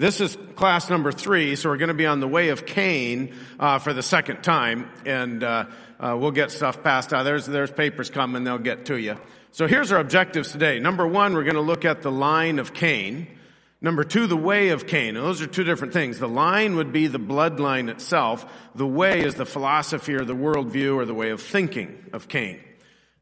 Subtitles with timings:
[0.00, 3.34] This is class number three, so we're going to be on the way of Cain
[3.58, 5.66] uh, for the second time, and uh,
[6.00, 7.24] uh, we'll get stuff passed out.
[7.24, 9.18] There's there's papers coming; they'll get to you.
[9.52, 10.78] So here's our objectives today.
[10.78, 13.26] Number one, we're going to look at the line of Cain.
[13.82, 15.18] Number two, the way of Cain.
[15.18, 16.18] And those are two different things.
[16.18, 18.50] The line would be the bloodline itself.
[18.74, 22.58] The way is the philosophy or the worldview or the way of thinking of Cain.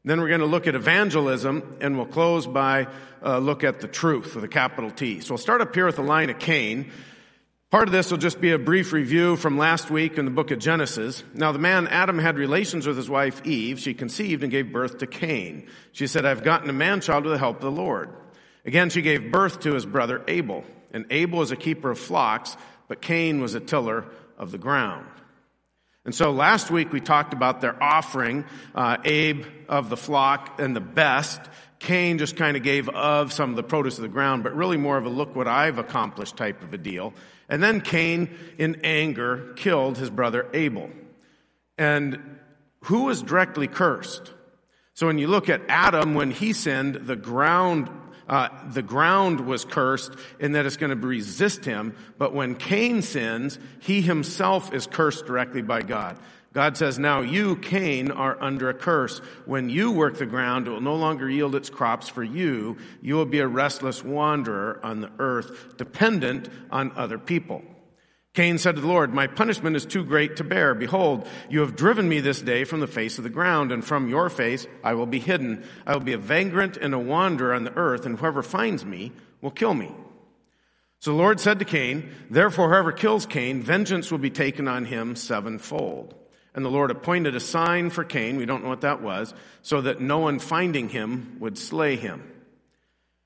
[0.09, 2.87] Then we're going to look at evangelism, and we'll close by
[3.23, 5.19] uh, look at the truth with a capital T.
[5.19, 6.91] So we'll start up here with the line of Cain.
[7.69, 10.49] Part of this will just be a brief review from last week in the book
[10.49, 11.23] of Genesis.
[11.35, 13.79] Now the man Adam had relations with his wife Eve.
[13.79, 15.67] She conceived and gave birth to Cain.
[15.91, 18.09] She said, I've gotten a man child with the help of the Lord.
[18.65, 20.63] Again, she gave birth to his brother Abel.
[20.91, 24.05] And Abel was a keeper of flocks, but Cain was a tiller
[24.39, 25.05] of the ground.
[26.05, 30.75] And so last week we talked about their offering, uh, Abel of the flock and
[30.75, 31.41] the best.
[31.79, 34.77] Cain just kind of gave of some of the produce of the ground, but really
[34.77, 37.13] more of a look what I've accomplished type of a deal.
[37.47, 40.89] And then Cain, in anger, killed his brother Abel.
[41.77, 42.37] And
[42.83, 44.33] who was directly cursed?
[44.93, 47.89] So when you look at Adam, when he sinned, the ground
[48.29, 51.95] uh, the ground was cursed in that it's going to resist him.
[52.17, 56.17] But when Cain sins, he himself is cursed directly by God.
[56.53, 59.19] God says, now you, Cain, are under a curse.
[59.45, 62.77] When you work the ground, it will no longer yield its crops for you.
[63.01, 67.63] You will be a restless wanderer on the earth, dependent on other people.
[68.35, 70.75] Cain said to the Lord, My punishment is too great to bear.
[70.75, 74.09] Behold, you have driven me this day from the face of the ground, and from
[74.09, 75.63] your face I will be hidden.
[75.85, 79.11] I will be a vagrant and a wanderer on the earth, and whoever finds me
[79.41, 79.91] will kill me.
[80.99, 84.85] So the Lord said to Cain, Therefore, whoever kills Cain, vengeance will be taken on
[84.85, 86.13] him sevenfold.
[86.53, 89.81] And the Lord appointed a sign for Cain, we don't know what that was, so
[89.81, 92.23] that no one finding him would slay him.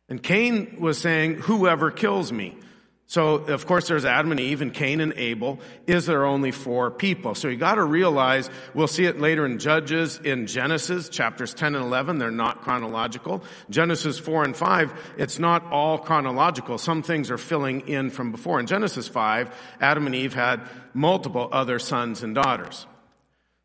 [0.08, 2.58] And Cain was saying, Whoever kills me.
[3.06, 5.60] So, of course, there's Adam and Eve and Cain and Abel.
[5.88, 7.36] Is there only four people?
[7.36, 11.84] So you gotta realize, we'll see it later in Judges, in Genesis, chapters 10 and
[11.84, 13.44] 11, they're not chronological.
[13.70, 16.78] Genesis 4 and 5, it's not all chronological.
[16.78, 18.60] Some things are filling in from before.
[18.60, 20.62] In Genesis 5, Adam and Eve had
[20.94, 22.88] multiple other sons and daughters.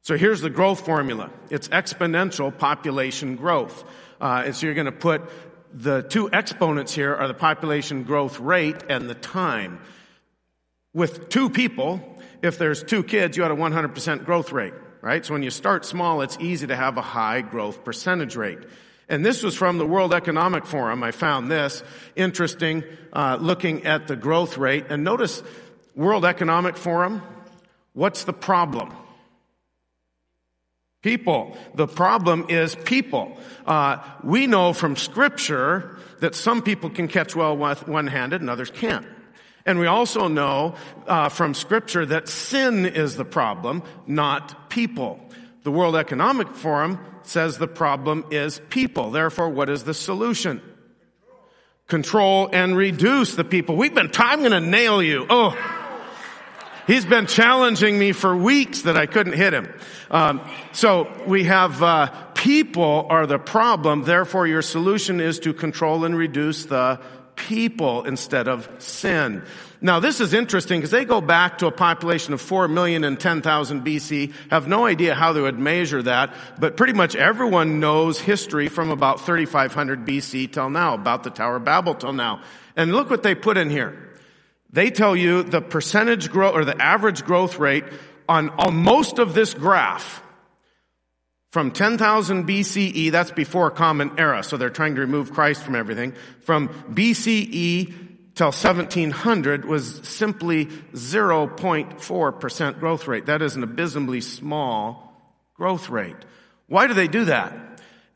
[0.03, 1.31] So here's the growth formula.
[1.51, 3.85] It's exponential population growth.
[4.21, 5.23] Uh, and so you're going to put
[5.73, 9.81] the two exponents here are the population growth rate and the time.
[10.95, 12.01] With two people,
[12.43, 15.25] if there's two kids, you had a 100% growth rate, right?
[15.25, 18.59] So when you start small, it's easy to have a high growth percentage rate.
[19.09, 21.03] And this was from the World Economic Forum.
[21.03, 21.83] I found this
[22.15, 24.87] interesting, uh, looking at the growth rate.
[24.91, 25.43] And notice,
[25.95, 27.23] World Economic Forum,
[27.95, 28.93] what's the problem?
[31.03, 31.57] People.
[31.75, 33.37] The problem is people.
[33.65, 39.07] Uh, we know from scripture that some people can catch well one-handed and others can't.
[39.65, 40.75] And we also know
[41.07, 45.21] uh, from scripture that sin is the problem, not people.
[45.63, 49.11] The World Economic Forum says the problem is people.
[49.11, 50.63] Therefore, what is the solution?
[51.87, 53.77] Control and reduce the people.
[53.77, 55.27] We've been, I'm gonna nail you.
[55.31, 55.57] Oh.
[56.89, 59.71] He's been challenging me for weeks that I couldn't hit him.
[60.11, 60.41] Um,
[60.73, 64.05] so we have uh, people are the problem.
[64.05, 66.99] Therefore, your solution is to control and reduce the
[67.37, 69.43] people instead of sin.
[69.83, 73.21] Now this is interesting because they go back to a population of 4 million and
[73.21, 78.19] 10,000 BC, have no idea how they would measure that, but pretty much everyone knows
[78.19, 82.41] history from about 3500 BC till now, about the Tower of Babel till now.
[82.77, 84.08] And look what they put in here.
[84.71, 87.85] They tell you the percentage growth or the average growth rate
[88.29, 90.23] on, most of this graph
[91.51, 96.13] from 10,000 BCE, that's before Common Era, so they're trying to remove Christ from everything.
[96.43, 103.27] From BCE till 1700 was simply 0.4% growth rate.
[103.27, 105.15] That is an abysmally small
[105.55, 106.17] growth rate.
[106.67, 107.57] Why do they do that?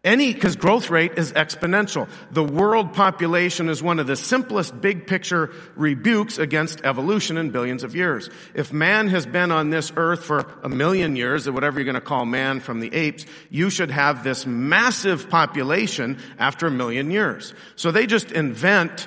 [0.04, 2.08] Any, because growth rate is exponential.
[2.32, 7.84] The world population is one of the simplest big picture rebukes against evolution in billions
[7.84, 8.28] of years.
[8.52, 11.94] If man has been on this earth for a million years, or whatever you're going
[11.94, 17.12] to call man from the apes, you should have this massive population after a million
[17.12, 17.54] years.
[17.76, 19.06] So they just invent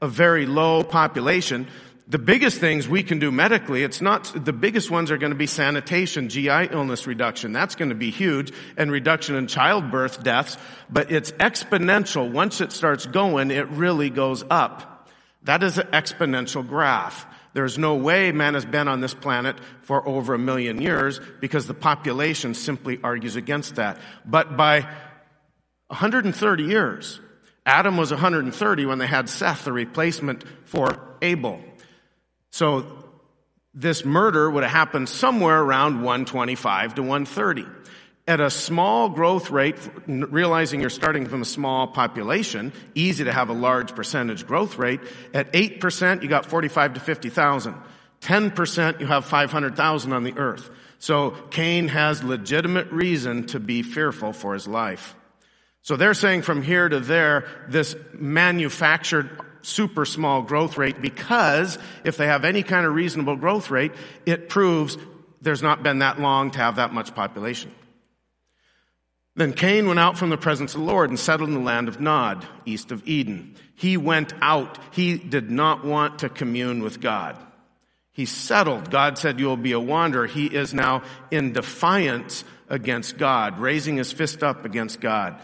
[0.00, 1.66] a very low population
[2.08, 5.36] the biggest things we can do medically, it's not, the biggest ones are going to
[5.36, 7.52] be sanitation, GI illness reduction.
[7.52, 10.56] That's going to be huge and reduction in childbirth deaths,
[10.88, 12.30] but it's exponential.
[12.30, 15.08] Once it starts going, it really goes up.
[15.42, 17.26] That is an exponential graph.
[17.54, 21.66] There's no way man has been on this planet for over a million years because
[21.66, 23.98] the population simply argues against that.
[24.24, 24.82] But by
[25.88, 27.20] 130 years,
[27.64, 31.60] Adam was 130 when they had Seth, the replacement for Abel.
[32.56, 32.86] So
[33.74, 37.66] this murder would have happened somewhere around 125 to 130.
[38.26, 39.76] At a small growth rate,
[40.06, 45.00] realizing you're starting from a small population, easy to have a large percentage growth rate.
[45.34, 47.74] At 8%, you got 45 to 50,000.
[48.22, 50.70] 10%, you have 500,000 on the earth.
[50.98, 55.14] So Cain has legitimate reason to be fearful for his life.
[55.82, 59.28] So they're saying from here to there, this manufactured
[59.66, 63.92] super small growth rate because if they have any kind of reasonable growth rate,
[64.24, 64.96] it proves
[65.42, 67.72] there's not been that long to have that much population.
[69.34, 71.88] Then Cain went out from the presence of the Lord and settled in the land
[71.88, 73.54] of Nod, east of Eden.
[73.74, 74.78] He went out.
[74.92, 77.36] He did not want to commune with God.
[78.12, 78.90] He settled.
[78.90, 80.26] God said, you will be a wanderer.
[80.26, 85.38] He is now in defiance against God, raising his fist up against God.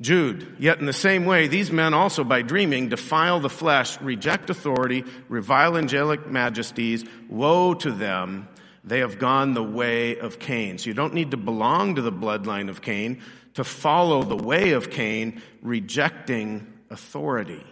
[0.00, 4.50] Jude, yet in the same way, these men also by dreaming defile the flesh, reject
[4.50, 7.04] authority, revile angelic majesties.
[7.30, 8.48] Woe to them.
[8.84, 10.78] They have gone the way of Cain.
[10.78, 13.22] So you don't need to belong to the bloodline of Cain
[13.54, 17.64] to follow the way of Cain, rejecting authority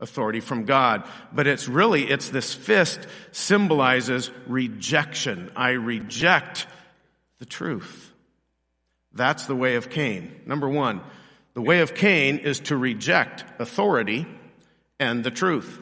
[0.00, 1.08] authority from God.
[1.32, 3.00] But it's really, it's this fist
[3.32, 5.50] symbolizes rejection.
[5.56, 6.66] I reject
[7.38, 8.12] the truth.
[9.12, 10.42] That's the way of Cain.
[10.46, 11.00] Number one,
[11.58, 14.28] the way of Cain is to reject authority
[15.00, 15.80] and the truth.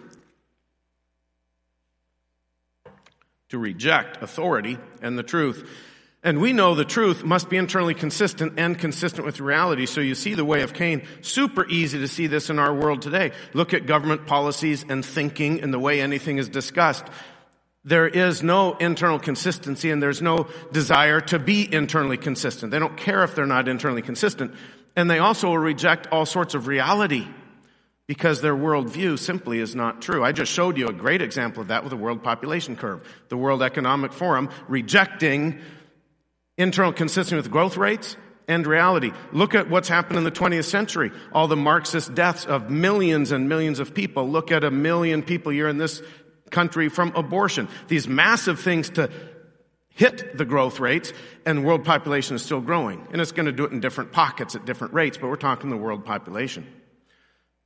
[3.50, 5.69] To reject authority and the truth.
[6.23, 9.84] And we know the truth must be internally consistent and consistent with reality.
[9.84, 11.06] So you see the way of Cain.
[11.20, 13.32] Super easy to see this in our world today.
[13.52, 17.05] Look at government policies and thinking and the way anything is discussed.
[17.86, 22.72] There is no internal consistency and there's no desire to be internally consistent.
[22.72, 24.54] They don't care if they're not internally consistent.
[24.96, 27.28] And they also reject all sorts of reality
[28.08, 30.24] because their worldview simply is not true.
[30.24, 33.06] I just showed you a great example of that with the world population curve.
[33.28, 35.60] The World Economic Forum rejecting
[36.58, 38.16] internal consistency with growth rates
[38.48, 39.12] and reality.
[39.32, 41.12] Look at what's happened in the 20th century.
[41.32, 44.28] All the Marxist deaths of millions and millions of people.
[44.28, 46.02] Look at a million people here in this
[46.50, 47.69] country from abortion.
[47.88, 49.10] These massive things to
[49.88, 51.12] hit the growth rates
[51.44, 53.06] and world population is still growing.
[53.12, 55.70] And it's going to do it in different pockets at different rates, but we're talking
[55.70, 56.66] the world population.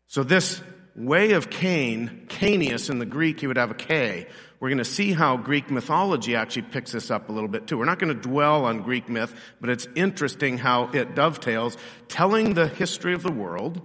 [0.07, 0.63] So this
[0.95, 4.27] way of Cain, Kaineus in the Greek, he would have a K,
[4.61, 7.79] we're going to see how Greek mythology actually picks this up a little bit too.
[7.79, 11.79] We're not going to dwell on Greek myth, but it's interesting how it dovetails,
[12.09, 13.81] telling the history of the world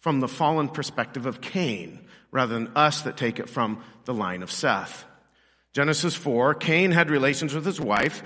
[0.00, 2.01] from the fallen perspective of Cain,
[2.32, 5.04] rather than us that take it from the line of Seth.
[5.72, 8.22] Genesis 4, Cain had relations with his wife,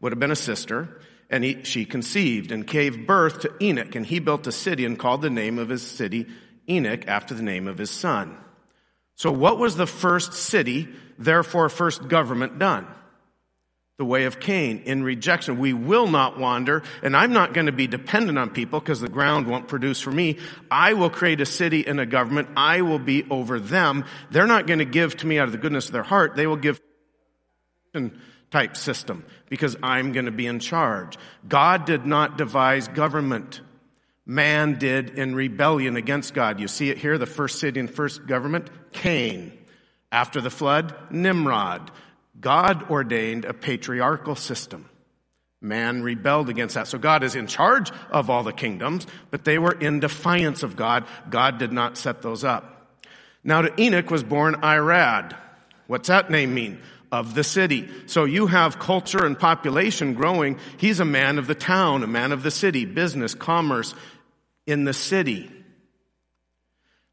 [0.00, 4.04] would have been a sister, and he, she conceived and gave birth to Enoch, and
[4.04, 6.26] he built a city and called the name of his city
[6.68, 8.36] Enoch after the name of his son.
[9.14, 12.86] So what was the first city, therefore first government done?
[14.00, 15.58] The way of Cain in rejection.
[15.58, 19.10] We will not wander, and I'm not going to be dependent on people because the
[19.10, 20.38] ground won't produce for me.
[20.70, 22.48] I will create a city and a government.
[22.56, 24.06] I will be over them.
[24.30, 26.34] They're not going to give to me out of the goodness of their heart.
[26.34, 26.80] They will give
[28.50, 31.18] type system because I'm going to be in charge.
[31.46, 33.60] God did not devise government
[34.24, 36.58] man did in rebellion against God.
[36.58, 39.52] You see it here, the first city and first government, Cain.
[40.10, 41.90] After the flood, Nimrod.
[42.38, 44.88] God ordained a patriarchal system.
[45.60, 46.86] Man rebelled against that.
[46.86, 50.74] So God is in charge of all the kingdoms, but they were in defiance of
[50.74, 51.04] God.
[51.28, 52.98] God did not set those up.
[53.44, 55.36] Now to Enoch was born Irad.
[55.86, 56.80] What's that name mean?
[57.12, 57.88] Of the city.
[58.06, 60.58] So you have culture and population growing.
[60.78, 63.94] He's a man of the town, a man of the city, business, commerce,
[64.66, 65.50] in the city.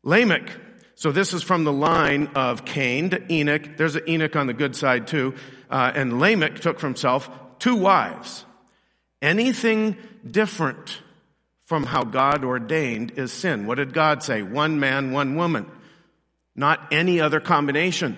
[0.03, 0.49] Lamech.
[0.97, 3.77] So this is from the line of Cain to Enoch.
[3.77, 5.35] There's an Enoch on the good side too.
[5.69, 8.43] Uh, and Lamech took for himself two wives.
[9.21, 10.97] Anything different
[11.65, 13.67] from how God ordained is sin.
[13.67, 14.41] What did God say?
[14.41, 15.69] One man, one woman.
[16.55, 18.17] Not any other combination.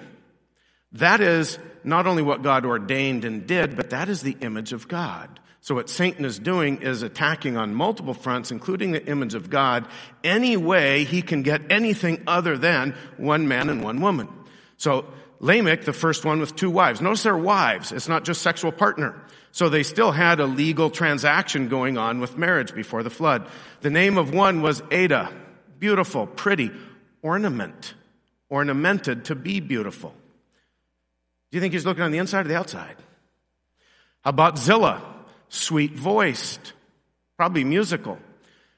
[0.93, 4.87] That is not only what God ordained and did, but that is the image of
[4.87, 5.41] God.
[5.69, 9.87] So what Satan is doing is attacking on multiple fronts, including the image of God,
[10.23, 14.29] any way he can get anything other than one man and one woman.
[14.77, 15.05] So
[15.39, 17.01] Lamech, the first one with two wives.
[17.01, 17.91] Notice they're wives.
[17.91, 19.21] It's not just sexual partner.
[19.51, 23.47] So they still had a legal transaction going on with marriage before the flood.
[23.81, 25.31] The name of one was Ada.
[25.77, 26.71] Beautiful, pretty,
[27.21, 27.93] ornament.
[28.49, 30.15] Ornamented to be beautiful.
[31.51, 32.95] Do you think he's looking on the inside or the outside?
[34.21, 35.17] How about Zillah?
[35.49, 36.73] Sweet voiced,
[37.37, 38.17] probably musical.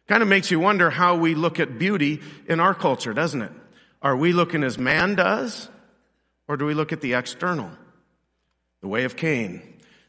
[0.07, 3.51] Kind of makes you wonder how we look at beauty in our culture, doesn't it?
[4.01, 5.69] Are we looking as man does?
[6.47, 7.69] Or do we look at the external?
[8.81, 9.61] The way of Cain.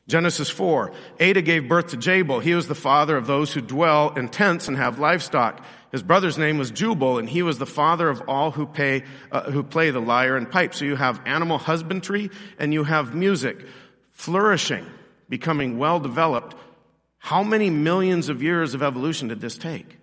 [0.09, 0.92] Genesis 4.
[1.21, 2.40] Ada gave birth to Jabal.
[2.40, 5.64] He was the father of those who dwell in tents and have livestock.
[5.92, 9.50] His brother's name was Jubal, and he was the father of all who, pay, uh,
[9.50, 10.75] who play the lyre and pipe.
[10.75, 13.64] So you have animal husbandry and you have music
[14.11, 14.87] flourishing,
[15.33, 16.55] becoming well developed.
[17.17, 19.97] How many millions of years of evolution did this take?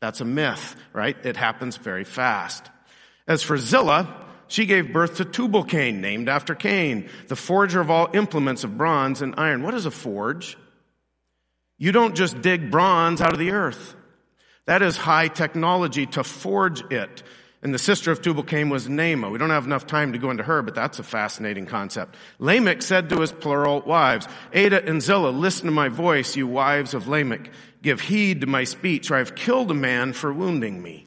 [0.00, 1.16] That's a myth, right?
[1.26, 2.70] It happens very fast.
[3.26, 4.06] As for Zillah,
[4.46, 8.78] she gave birth to Tubal Cain, named after Cain, the forger of all implements of
[8.78, 9.64] bronze and iron.
[9.64, 10.56] What is a forge?
[11.76, 13.96] You don't just dig bronze out of the earth.
[14.66, 17.24] That is high technology to forge it.
[17.62, 19.30] And the sister of Tubal Cain was Naamah.
[19.30, 22.16] We don't have enough time to go into her, but that's a fascinating concept.
[22.40, 26.92] Lamech said to his plural wives, Ada and Zillah, listen to my voice, you wives
[26.92, 27.50] of Lamech.
[27.80, 31.06] Give heed to my speech, for I have killed a man for wounding me,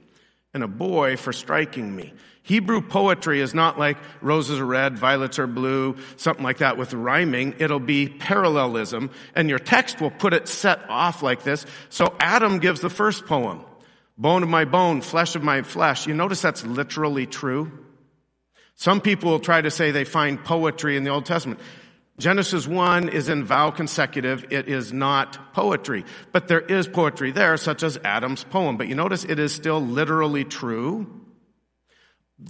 [0.53, 2.13] and a boy for striking me.
[2.43, 6.93] Hebrew poetry is not like roses are red, violets are blue, something like that with
[6.93, 7.55] rhyming.
[7.57, 11.65] It'll be parallelism, and your text will put it set off like this.
[11.89, 13.65] So Adam gives the first poem.
[14.17, 16.07] Bone of my bone, flesh of my flesh.
[16.07, 17.71] You notice that's literally true?
[18.75, 21.59] Some people will try to say they find poetry in the Old Testament.
[22.17, 24.45] Genesis 1 is in vowel consecutive.
[24.51, 26.05] It is not poetry.
[26.31, 28.77] But there is poetry there, such as Adam's poem.
[28.77, 31.21] But you notice it is still literally true.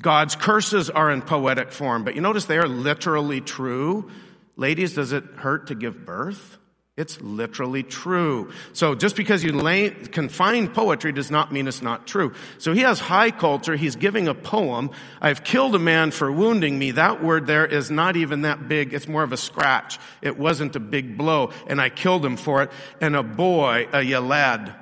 [0.01, 4.09] God's curses are in poetic form, but you notice they are literally true.
[4.55, 6.57] Ladies, does it hurt to give birth?
[6.97, 8.53] It's literally true.
[8.71, 12.33] So just because you lay, can find poetry does not mean it's not true.
[12.57, 13.75] So he has high culture.
[13.75, 14.91] He's giving a poem.
[15.19, 16.91] I've killed a man for wounding me.
[16.91, 18.93] That word there is not even that big.
[18.93, 19.99] It's more of a scratch.
[20.21, 21.51] It wasn't a big blow.
[21.67, 22.71] And I killed him for it.
[23.01, 24.73] And a boy, a yalad,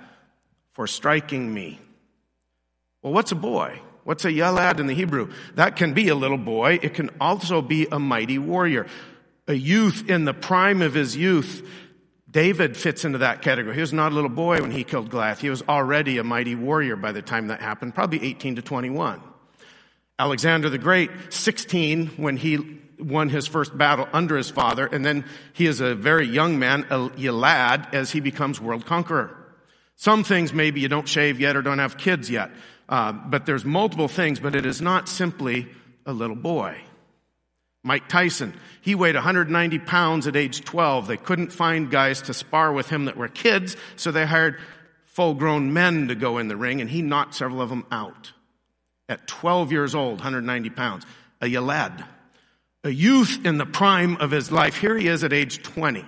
[0.74, 1.80] for striking me.
[3.02, 3.82] Well, what's a boy?
[4.04, 5.32] What's a yalad in the Hebrew?
[5.56, 6.78] That can be a little boy.
[6.84, 8.86] It can also be a mighty warrior.
[9.48, 11.68] A youth in the prime of his youth
[12.34, 13.76] David fits into that category.
[13.76, 15.40] He was not a little boy when he killed Goliath.
[15.40, 19.22] He was already a mighty warrior by the time that happened, probably 18 to 21.
[20.18, 25.26] Alexander the Great, 16 when he won his first battle under his father, and then
[25.54, 26.98] he is a very young man, a
[27.32, 29.38] lad, as he becomes world conqueror.
[29.96, 32.50] Some things maybe you don't shave yet or don't have kids yet,
[32.90, 35.68] uh, but there's multiple things, but it is not simply
[36.06, 36.82] a little boy.
[37.84, 41.08] Mike Tyson, he weighed 190 pounds at age 12.
[41.08, 44.58] They couldn't find guys to spar with him that were kids, so they hired
[45.04, 48.32] full grown men to go in the ring, and he knocked several of them out.
[49.10, 51.06] At 12 years old, 190 pounds,
[51.42, 52.06] a yalad,
[52.86, 54.78] a youth in the prime of his life.
[54.78, 56.06] Here he is at age 20.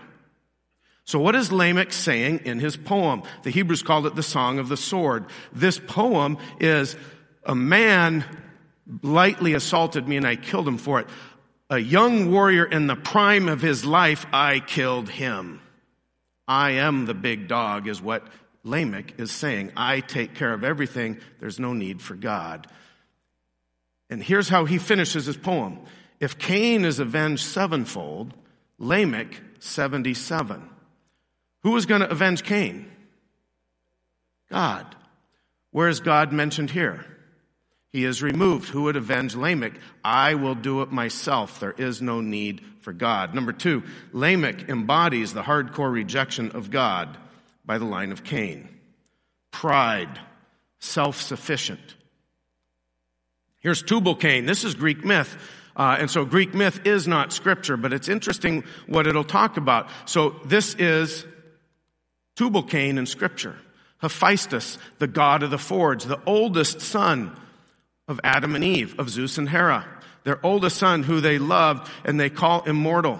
[1.03, 3.21] So what is Lamech saying in his poem?
[3.43, 5.25] The Hebrews called it the Song of the Sword.
[5.53, 6.95] This poem is
[7.43, 8.25] a man
[9.03, 11.07] lightly assaulted me and I killed him for it
[11.69, 15.61] a young warrior in the prime of his life, I killed him.
[16.47, 18.27] I am the big dog, is what
[18.63, 19.71] Lamech is saying.
[19.75, 21.19] I take care of everything.
[21.39, 22.67] There's no need for God.
[24.09, 25.79] And here's how he finishes his poem.
[26.19, 28.33] If Cain is avenged sevenfold,
[28.77, 30.69] Lamech 77.
[31.63, 32.91] Who is going to avenge Cain?
[34.51, 34.95] God.
[35.71, 37.05] Where is God mentioned here?
[37.95, 38.67] He is removed.
[38.67, 39.71] Who would avenge Lamech?
[40.03, 41.61] I will do it myself.
[41.61, 43.33] There is no need for God.
[43.33, 47.17] Number two, Lamech embodies the hardcore rejection of God
[47.65, 48.67] by the line of Cain.
[49.49, 50.19] Pride,
[50.79, 51.95] self-sufficient.
[53.59, 54.45] Here's Tubal Cain.
[54.45, 55.37] This is Greek myth.
[55.73, 59.87] Uh, and so Greek myth is not scripture, but it's interesting what it'll talk about.
[60.03, 61.25] So this is
[62.35, 63.55] Tubal Cain in scripture.
[63.99, 67.39] Hephaestus, the god of the forge, the oldest son
[68.07, 69.85] of Adam and Eve, of Zeus and Hera,
[70.23, 73.19] their oldest son who they loved and they call immortal.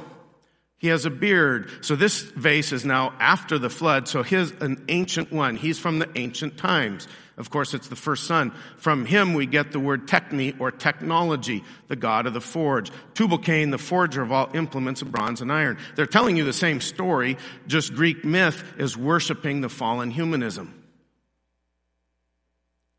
[0.78, 1.70] He has a beard.
[1.82, 4.08] So this vase is now after the flood.
[4.08, 5.56] So he's an ancient one.
[5.56, 7.08] He's from the ancient times.
[7.38, 8.52] Of course, it's the first son.
[8.78, 12.92] From him we get the word techne or technology, the god of the forge.
[13.14, 15.78] Tubal Cain, the forger of all implements of bronze and iron.
[15.96, 17.38] They're telling you the same story,
[17.68, 20.82] just Greek myth is worshiping the fallen humanism.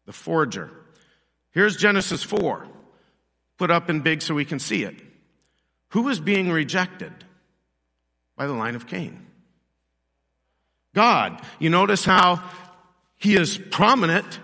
[0.07, 0.71] The forger.
[1.57, 2.69] Here's Genesis 4,
[3.57, 4.95] put up in big so we can see it.
[5.93, 7.15] Who is being rejected
[8.37, 9.25] by the line of Cain?
[10.95, 11.41] God.
[11.59, 12.43] You notice how
[13.17, 14.39] he is prominent.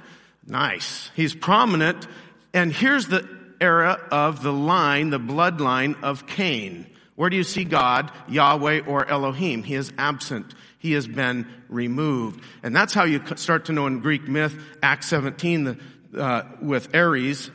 [0.46, 1.10] Nice.
[1.14, 2.08] He's prominent.
[2.54, 3.28] And here's the
[3.60, 6.86] era of the line, the bloodline of Cain.
[7.14, 9.64] Where do you see God, Yahweh, or Elohim?
[9.64, 10.54] He is absent.
[10.78, 12.42] He has been removed.
[12.62, 15.78] And that's how you start to know in Greek myth, Acts 17, the,
[16.16, 17.50] uh, with Ares,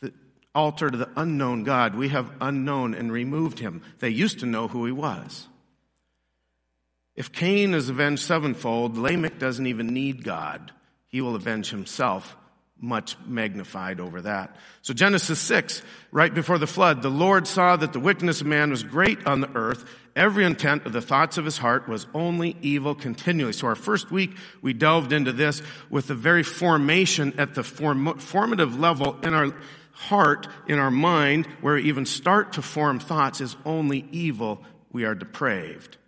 [0.00, 0.12] the
[0.54, 1.94] altar to the unknown God.
[1.94, 3.82] We have unknown and removed him.
[3.98, 5.48] They used to know who he was.
[7.14, 10.72] If Cain is avenged sevenfold, Lamech doesn't even need God.
[11.08, 12.36] He will avenge himself,
[12.82, 14.56] much magnified over that.
[14.82, 18.70] So Genesis 6, right before the flood, the Lord saw that the wickedness of man
[18.70, 19.88] was great on the earth.
[20.16, 23.52] Every intent of the thoughts of his heart was only evil continually.
[23.52, 28.18] So our first week, we delved into this with the very formation at the form,
[28.18, 29.54] formative level in our
[29.92, 34.64] heart, in our mind, where we even start to form thoughts is only evil.
[34.90, 35.98] We are depraved.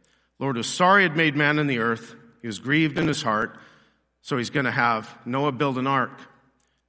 [0.41, 2.17] Lord was sorry he had made man in the earth.
[2.43, 3.57] He was grieved in his heart.
[4.23, 6.19] So he's going to have Noah build an ark.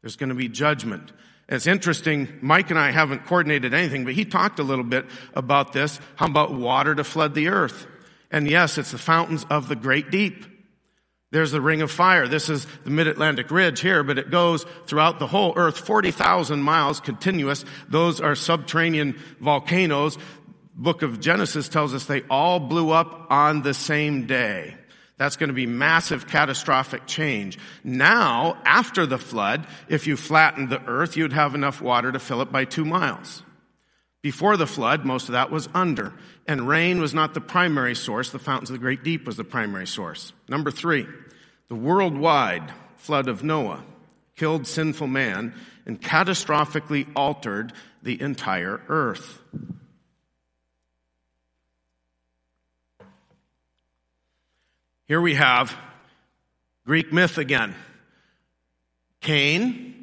[0.05, 1.11] There's going to be judgment.
[1.49, 5.73] It's interesting, Mike and I haven't coordinated anything, but he talked a little bit about
[5.73, 5.99] this.
[6.15, 7.87] How about water to flood the earth?
[8.29, 10.45] And yes, it's the fountains of the great deep.
[11.31, 12.27] There's the ring of fire.
[12.27, 16.99] This is the mid-Atlantic ridge here, but it goes throughout the whole earth, 40,000 miles
[16.99, 17.65] continuous.
[17.89, 20.19] Those are subterranean volcanoes.
[20.75, 24.75] Book of Genesis tells us they all blew up on the same day.
[25.17, 27.57] That's going to be massive catastrophic change.
[27.83, 32.41] Now, after the flood, if you flattened the earth, you'd have enough water to fill
[32.41, 33.41] it by two miles.
[34.21, 36.11] Before the flood, most of that was under.
[36.47, 38.31] And rain was not the primary source.
[38.31, 40.33] The fountains of the great deep was the primary source.
[40.49, 41.07] Number three,
[41.69, 43.83] the worldwide flood of Noah
[44.35, 45.53] killed sinful man
[45.85, 47.71] and catastrophically altered
[48.03, 49.39] the entire earth.
[55.07, 55.75] Here we have
[56.87, 57.75] Greek myth again.
[59.21, 59.94] Cain,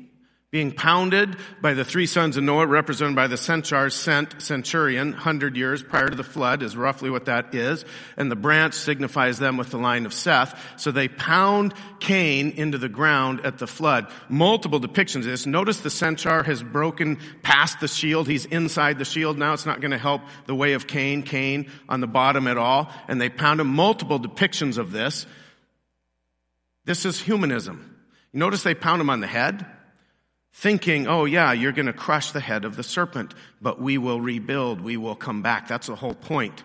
[0.52, 5.56] being pounded by the three sons of Noah, represented by the centaur sent centurion, hundred
[5.56, 7.86] years prior to the flood is roughly what that is.
[8.18, 10.62] And the branch signifies them with the line of Seth.
[10.76, 14.08] So they pound Cain into the ground at the flood.
[14.28, 15.46] Multiple depictions of this.
[15.46, 18.28] Notice the centaur has broken past the shield.
[18.28, 19.54] He's inside the shield now.
[19.54, 22.92] It's not going to help the way of Cain, Cain on the bottom at all.
[23.08, 23.68] And they pound him.
[23.68, 25.24] Multiple depictions of this.
[26.84, 27.96] This is humanism.
[28.34, 29.64] Notice they pound him on the head
[30.52, 34.20] thinking, oh yeah, you're going to crush the head of the serpent, but we will
[34.20, 35.68] rebuild, we will come back.
[35.68, 36.62] That's the whole point.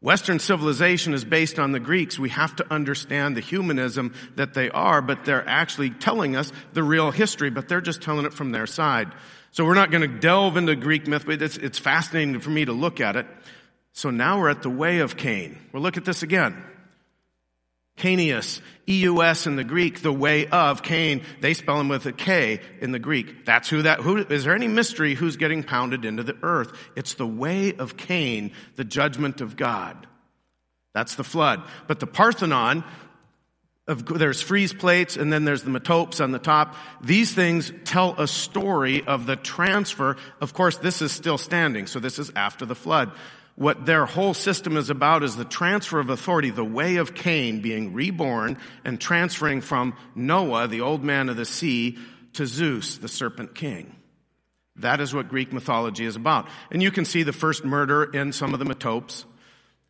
[0.00, 2.18] Western civilization is based on the Greeks.
[2.18, 6.82] We have to understand the humanism that they are, but they're actually telling us the
[6.82, 9.10] real history, but they're just telling it from their side.
[9.52, 12.66] So we're not going to delve into Greek myth, but it's, it's fascinating for me
[12.66, 13.26] to look at it.
[13.92, 15.56] So now we're at the way of Cain.
[15.72, 16.62] We'll look at this again.
[17.96, 21.22] Kaineus, E-U-S in the Greek, the way of Cain.
[21.40, 23.44] They spell him with a K in the Greek.
[23.44, 26.72] That's who that, who, is there any mystery who's getting pounded into the earth?
[26.96, 30.06] It's the way of Cain, the judgment of God.
[30.92, 31.62] That's the flood.
[31.86, 32.84] But the Parthenon,
[33.86, 36.74] of, there's frieze plates and then there's the metopes on the top.
[37.00, 40.16] These things tell a story of the transfer.
[40.40, 43.12] Of course, this is still standing, so this is after the flood
[43.56, 47.60] what their whole system is about is the transfer of authority, the way of Cain
[47.60, 51.98] being reborn and transferring from Noah, the old man of the sea,
[52.32, 53.94] to Zeus, the serpent king.
[54.76, 56.48] That is what Greek mythology is about.
[56.72, 59.24] And you can see the first murder in some of the metopes.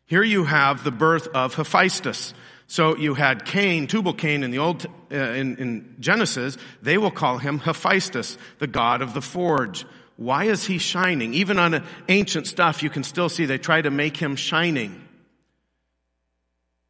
[0.05, 2.35] Here you have the birth of Hephaestus.
[2.67, 6.57] So you had Cain, Tubal Cain in the old, uh, in, in Genesis.
[6.83, 9.85] They will call him Hephaestus, the god of the forge.
[10.17, 11.33] Why is he shining?
[11.33, 15.01] Even on ancient stuff, you can still see they try to make him shining.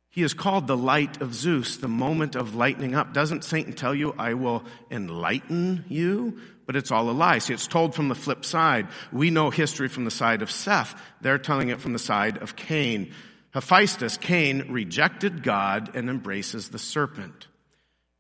[0.10, 3.14] He is called the light of Zeus, the moment of lightening up.
[3.14, 6.40] Doesn't Satan tell you, I will enlighten you?
[6.66, 7.40] But it's all a lie.
[7.40, 8.88] See, it's told from the flip side.
[9.12, 11.00] We know history from the side of Seth.
[11.20, 13.12] They're telling it from the side of Cain.
[13.52, 17.48] Hephaestus, Cain, rejected God and embraces the serpent.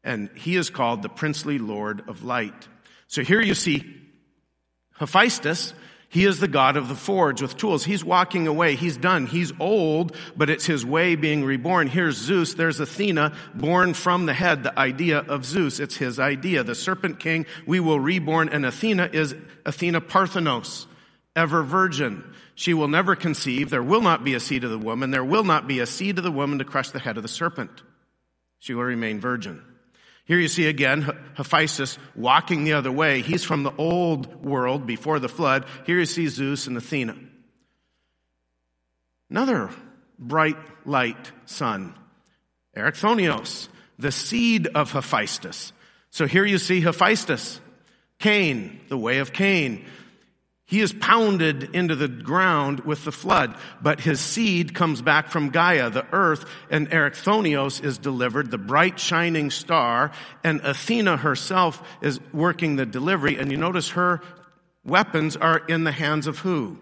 [0.03, 2.67] And he is called the princely lord of light.
[3.07, 4.04] So here you see
[4.95, 5.73] Hephaestus,
[6.09, 7.83] he is the God of the forge with tools.
[7.83, 8.75] He's walking away.
[8.75, 9.25] He's done.
[9.25, 11.87] He's old, but it's his way being reborn.
[11.87, 12.53] Here's Zeus.
[12.53, 15.79] There's Athena, born from the head, the idea of Zeus.
[15.81, 16.63] It's his idea.
[16.63, 20.87] The serpent king, we will reborn, and Athena is Athena Parthenos,
[21.35, 22.23] ever virgin.
[22.55, 23.69] She will never conceive.
[23.69, 25.11] There will not be a seed of the woman.
[25.11, 27.29] There will not be a seed of the woman to crush the head of the
[27.29, 27.83] serpent.
[28.59, 29.61] She will remain virgin.
[30.25, 31.03] Here you see again
[31.35, 33.21] Hephaestus walking the other way.
[33.21, 35.65] He's from the old world before the flood.
[35.85, 37.15] Here you see Zeus and Athena.
[39.29, 39.69] Another
[40.17, 41.93] bright light son,
[42.75, 45.73] Erichthonios, the seed of Hephaestus.
[46.09, 47.59] So here you see Hephaestus,
[48.19, 49.85] Cain, the way of Cain.
[50.67, 55.51] He is pounded into the ground with the flood, but his seed comes back from
[55.51, 60.11] Gaia, the earth, and Erichthonios is delivered, the bright shining star,
[60.43, 64.21] and Athena herself is working the delivery, and you notice her
[64.83, 66.79] weapons are in the hands of who?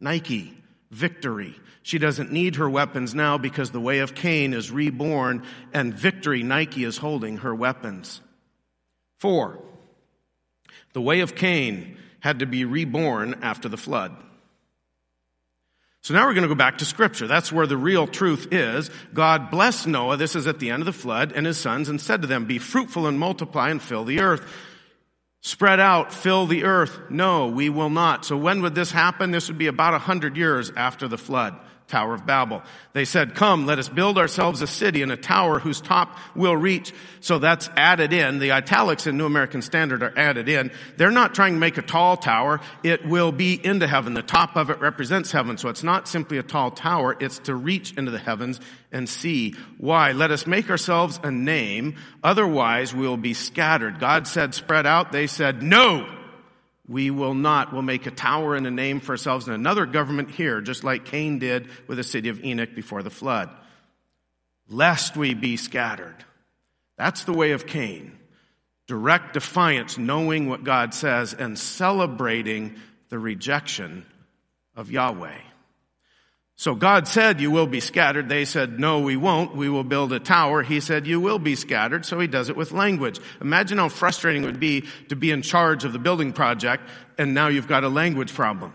[0.00, 0.54] Nike,
[0.90, 1.54] victory.
[1.82, 5.42] She doesn't need her weapons now because the way of Cain is reborn
[5.74, 8.22] and victory, Nike is holding her weapons.
[9.18, 9.62] Four,
[10.92, 14.14] the way of Cain had to be reborn after the flood.
[16.02, 17.26] So now we're going to go back to scripture.
[17.26, 18.90] That's where the real truth is.
[19.12, 22.00] God blessed Noah, this is at the end of the flood, and his sons, and
[22.00, 24.50] said to them, Be fruitful and multiply and fill the earth.
[25.42, 26.98] Spread out, fill the earth.
[27.10, 28.24] No, we will not.
[28.24, 29.30] So when would this happen?
[29.30, 31.58] This would be about a hundred years after the flood.
[31.90, 32.62] Tower of Babel.
[32.92, 36.56] They said, come, let us build ourselves a city and a tower whose top will
[36.56, 36.92] reach.
[37.20, 38.38] So that's added in.
[38.38, 40.70] The italics in New American Standard are added in.
[40.96, 42.60] They're not trying to make a tall tower.
[42.82, 44.14] It will be into heaven.
[44.14, 45.58] The top of it represents heaven.
[45.58, 47.16] So it's not simply a tall tower.
[47.20, 49.54] It's to reach into the heavens and see.
[49.78, 50.12] Why?
[50.12, 51.96] Let us make ourselves a name.
[52.24, 54.00] Otherwise we'll be scattered.
[54.00, 55.12] God said spread out.
[55.12, 56.08] They said no.
[56.90, 57.72] We will not.
[57.72, 61.04] We'll make a tower and a name for ourselves and another government here, just like
[61.04, 63.48] Cain did with the city of Enoch before the flood.
[64.68, 66.16] Lest we be scattered.
[66.98, 68.18] That's the way of Cain.
[68.88, 72.74] Direct defiance, knowing what God says and celebrating
[73.08, 74.04] the rejection
[74.74, 75.38] of Yahweh.
[76.60, 78.28] So God said, you will be scattered.
[78.28, 79.56] They said, no, we won't.
[79.56, 80.62] We will build a tower.
[80.62, 82.04] He said, you will be scattered.
[82.04, 83.18] So he does it with language.
[83.40, 86.82] Imagine how frustrating it would be to be in charge of the building project
[87.16, 88.74] and now you've got a language problem.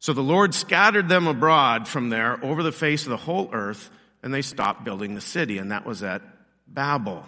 [0.00, 3.88] So the Lord scattered them abroad from there over the face of the whole earth
[4.24, 6.22] and they stopped building the city and that was at
[6.66, 7.24] Babel.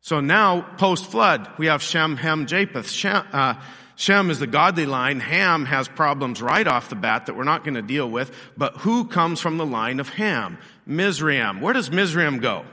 [0.00, 2.90] So now, post flood, we have Shem, Ham, Japheth.
[2.90, 3.54] Shem, uh,
[3.96, 5.20] Shem is the godly line.
[5.20, 8.34] Ham has problems right off the bat that we're not going to deal with.
[8.56, 10.58] But who comes from the line of Ham?
[10.86, 11.60] Mizraim.
[11.60, 12.64] Where does Mizraim go?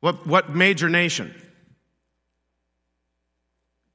[0.00, 1.34] What, what major nation?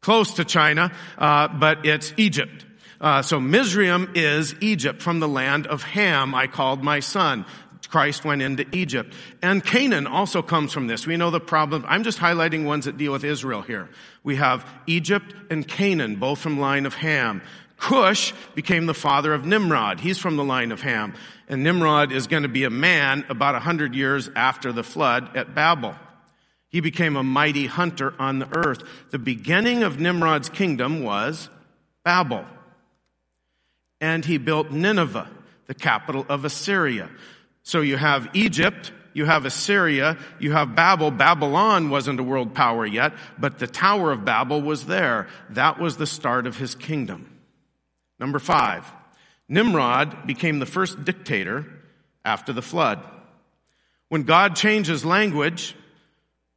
[0.02, 2.66] Close to China, uh, but it's Egypt.
[3.00, 6.36] Uh, so Mizraim is Egypt from the land of Ham.
[6.36, 7.46] I called my son.
[7.94, 9.14] Christ went into Egypt.
[9.44, 11.06] And Canaan also comes from this.
[11.06, 11.86] We know the problem.
[11.88, 13.88] I'm just highlighting ones that deal with Israel here.
[14.24, 17.44] We have Egypt and Canaan, both from line of Ham.
[17.78, 20.00] Cush became the father of Nimrod.
[20.00, 21.14] He's from the line of Ham.
[21.48, 25.38] And Nimrod is going to be a man about a hundred years after the flood
[25.38, 25.94] at Babel.
[26.70, 28.82] He became a mighty hunter on the earth.
[29.12, 31.48] The beginning of Nimrod's kingdom was
[32.04, 32.44] Babel.
[34.02, 35.30] And he built Nineveh,
[35.68, 37.12] the capital of Assyria.
[37.64, 41.12] So you have Egypt, you have Assyria, you have Babel.
[41.12, 45.28] Babylon wasn't a world power yet, but the Tower of Babel was there.
[45.52, 47.30] That was the start of his kingdom.
[48.20, 48.92] Number five,
[49.48, 51.66] Nimrod became the first dictator
[52.26, 53.04] after the flood.
[54.10, 55.76] When God changes language,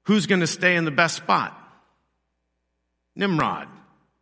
[0.04, 1.56] who's going to stay in the best spot?
[3.14, 3.68] Nimrod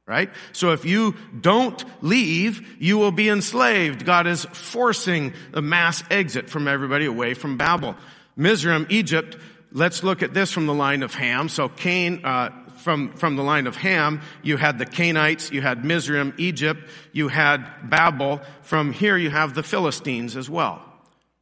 [0.06, 0.30] right?
[0.52, 4.04] So if you don't leave, you will be enslaved.
[4.04, 7.96] God is forcing a mass exit from everybody away from Babel.
[8.36, 9.38] Mizraim, Egypt,
[9.72, 11.48] let's look at this from the line of Ham.
[11.48, 15.84] So Cain, uh, from, from the line of Ham, you had the Canaanites, you had
[15.84, 18.42] Mizraim, Egypt, you had Babel.
[18.62, 20.82] From here you have the Philistines as well,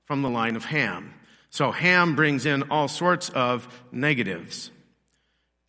[0.05, 1.15] from the line of Ham.
[1.51, 4.71] So Ham brings in all sorts of negatives.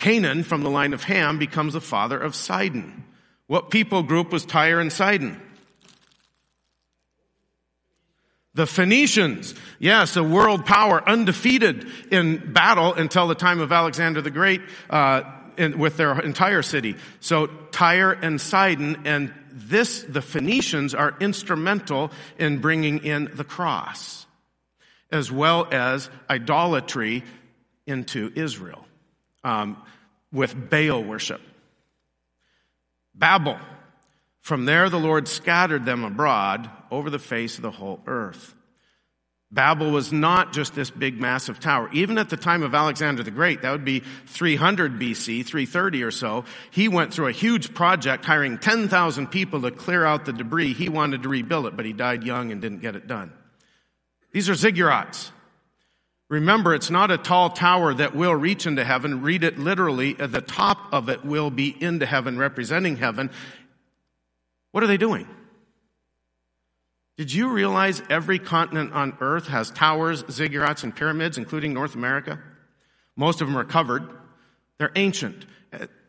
[0.03, 3.05] Canaan, from the line of Ham, becomes the father of Sidon.
[3.47, 5.41] What people group was Tyre and Sidon?
[8.53, 9.55] The Phoenicians.
[9.79, 15.23] Yes, a world power, undefeated in battle until the time of Alexander the Great, uh,
[15.57, 16.97] in, with their entire city.
[17.21, 24.25] So Tyre and Sidon, and this, the Phoenicians are instrumental in bringing in the cross,
[25.13, 27.23] as well as idolatry
[27.87, 28.85] into Israel
[29.43, 29.81] um,
[30.33, 31.41] with Baal worship.
[33.15, 33.57] Babel.
[34.41, 38.55] From there, the Lord scattered them abroad over the face of the whole earth.
[39.53, 41.87] Babel was not just this big massive tower.
[41.93, 46.09] Even at the time of Alexander the Great, that would be 300 BC, 330 or
[46.09, 50.73] so, he went through a huge project hiring 10,000 people to clear out the debris.
[50.73, 53.31] He wanted to rebuild it, but he died young and didn't get it done.
[54.31, 55.29] These are ziggurats.
[56.33, 59.21] Remember, it's not a tall tower that will reach into heaven.
[59.21, 60.13] Read it literally.
[60.13, 63.29] The top of it will be into heaven, representing heaven.
[64.71, 65.27] What are they doing?
[67.17, 72.39] Did you realize every continent on earth has towers, ziggurats, and pyramids, including North America?
[73.15, 74.09] Most of them are covered.
[74.79, 75.45] They're ancient.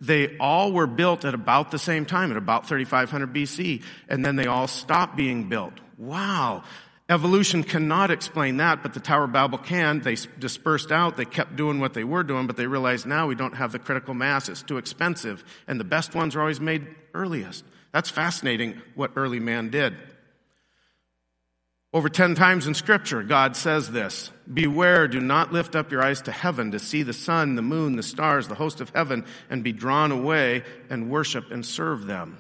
[0.01, 4.37] They all were built at about the same time, at about 3500 BC, and then
[4.37, 5.75] they all stopped being built.
[5.99, 6.65] Wow.
[7.09, 10.01] Evolution cannot explain that, but the Tower of Babel can.
[10.01, 11.19] They dispersed out.
[11.19, 13.79] They kept doing what they were doing, but they realized now we don't have the
[13.79, 14.49] critical mass.
[14.49, 15.45] It's too expensive.
[15.67, 17.65] And the best ones are always made earliest.
[17.93, 19.95] That's fascinating what early man did.
[21.93, 26.23] Over 10 times in scripture, God says this Beware, do not lift up your eyes
[26.23, 29.63] to heaven to see the sun, the moon, the stars, the host of heaven, and
[29.63, 32.39] be drawn away and worship and serve them.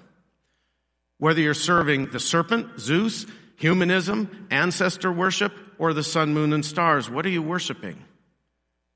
[1.18, 7.10] Whether you're serving the serpent, Zeus, humanism, ancestor worship, or the sun, moon, and stars,
[7.10, 8.02] what are you worshiping?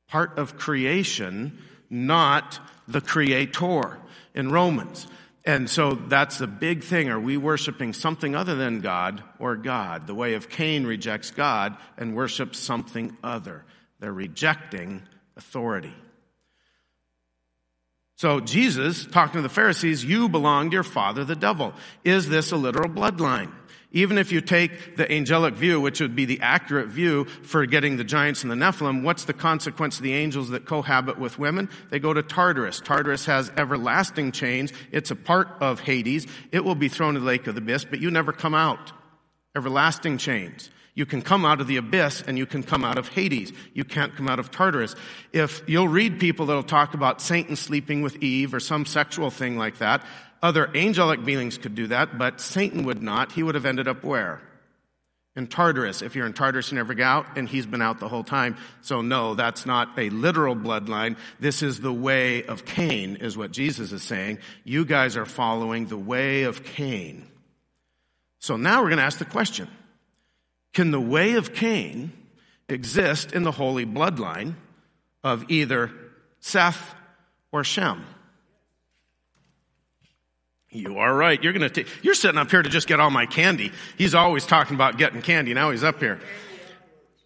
[0.09, 1.59] Part of creation,
[1.90, 3.99] not the creator
[4.35, 5.07] in Romans.
[5.44, 7.09] And so that's the big thing.
[7.09, 10.07] Are we worshiping something other than God or God?
[10.07, 13.64] The way of Cain rejects God and worships something other.
[13.99, 15.03] They're rejecting
[15.37, 15.94] authority.
[18.16, 21.73] So Jesus, talking to the Pharisees, you belong to your father, the devil.
[22.05, 23.53] Is this a literal bloodline?
[23.90, 27.96] Even if you take the angelic view, which would be the accurate view for getting
[27.96, 31.70] the giants and the Nephilim, what's the consequence of the angels that cohabit with women?
[31.90, 32.81] They go to Tartarus.
[32.81, 34.72] Tartarus has everlasting chains.
[34.92, 36.27] It's a part of Hades.
[36.53, 38.92] It will be thrown in the lake of the abyss, but you never come out.
[39.57, 40.68] Everlasting chains.
[40.99, 43.53] You can come out of the abyss and you can come out of Hades.
[43.73, 44.97] You can't come out of Tartarus.
[45.33, 49.57] If you'll read people that'll talk about Satan sleeping with Eve or some sexual thing
[49.57, 50.05] like that,
[50.43, 53.31] other angelic beings could do that, but Satan would not.
[53.31, 54.43] He would have ended up where?
[55.37, 56.03] In Tartarus.
[56.03, 58.57] If you're in Tartarus, you never get out, and he's been out the whole time.
[58.81, 61.17] So no, that's not a literal bloodline.
[61.39, 64.39] This is the way of Cain, is what Jesus is saying.
[64.65, 67.25] You guys are following the way of Cain.
[68.41, 69.69] So now we're going to ask the question.
[70.79, 72.12] Can the way of Cain
[72.69, 74.55] exist in the holy bloodline
[75.25, 75.91] of either
[76.38, 76.95] Seth
[77.51, 78.07] or Shem?
[80.71, 81.43] You are right.
[81.43, 83.73] You're going to take, you're sitting up here to just get all my candy.
[83.97, 85.53] He's always talking about getting candy.
[85.53, 86.21] Now he's up here.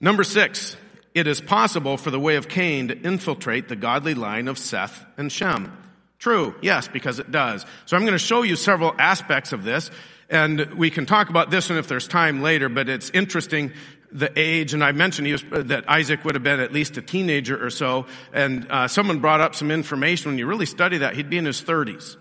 [0.00, 0.74] Number six.
[1.12, 5.04] It is possible for the way of Cain to infiltrate the godly line of Seth
[5.18, 5.76] and Shem.
[6.18, 6.54] True.
[6.62, 7.66] Yes, because it does.
[7.84, 9.90] So I'm going to show you several aspects of this.
[10.32, 13.72] And we can talk about this one if there's time later, but it's interesting
[14.10, 17.62] the age, and I mentioned was, that Isaac would have been at least a teenager
[17.62, 20.30] or so, and uh, someone brought up some information.
[20.30, 22.16] When you really study that, he'd be in his 30s.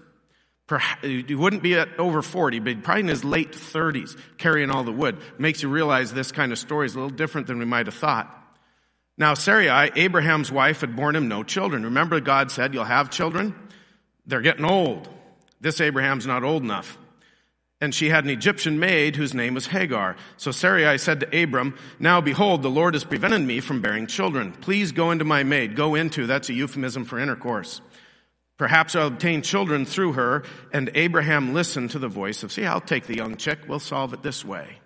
[0.67, 4.83] Perhaps, he wouldn't be at over 40, but probably in his late 30s, carrying all
[4.83, 5.17] the wood.
[5.37, 7.95] Makes you realize this kind of story is a little different than we might have
[7.95, 8.37] thought.
[9.17, 11.83] Now, Sarai, Abraham's wife, had borne him no children.
[11.83, 13.55] Remember, God said, You'll have children?
[14.25, 15.07] They're getting old.
[15.61, 16.97] This Abraham's not old enough.
[17.81, 20.15] And she had an Egyptian maid whose name was Hagar.
[20.37, 24.51] So Sarai said to Abram, Now behold, the Lord has prevented me from bearing children.
[24.51, 25.75] Please go into my maid.
[25.75, 27.81] Go into, that's a euphemism for intercourse.
[28.57, 30.43] Perhaps I'll obtain children through her.
[30.71, 33.59] And Abraham listened to the voice of, see, I'll take the young chick.
[33.67, 34.77] We'll solve it this way.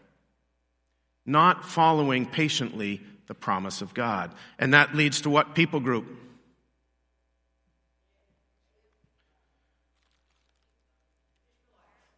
[1.26, 4.34] Not following patiently the promise of God.
[4.58, 6.06] And that leads to what people group?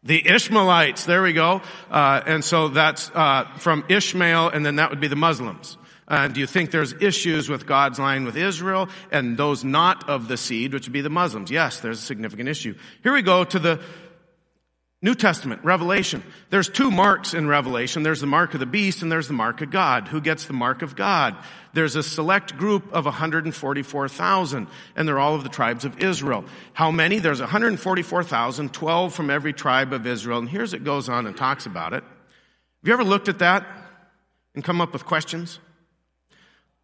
[0.08, 1.62] The Ishmaelites, there we go.
[1.92, 5.78] Uh, and so that's uh, from Ishmael, and then that would be the Muslims.
[6.08, 10.30] Uh, do you think there's issues with God's line with Israel and those not of
[10.30, 11.52] the seed, which would be the Muslims?
[11.52, 12.74] Yes, there's a significant issue.
[13.04, 13.82] Here we go to the
[15.00, 16.24] New Testament, Revelation.
[16.50, 18.02] There's two marks in Revelation.
[18.02, 20.08] There's the mark of the beast and there's the mark of God.
[20.08, 21.38] Who gets the mark of God?
[21.74, 26.46] There's a select group of 144,000 and they're all of the tribes of Israel.
[26.74, 27.20] How many?
[27.20, 30.40] There's 144,000, 12 from every tribe of Israel.
[30.40, 32.04] And here's it goes on and talks about it.
[32.04, 33.68] Have you ever looked at that
[34.56, 35.60] and come up with questions?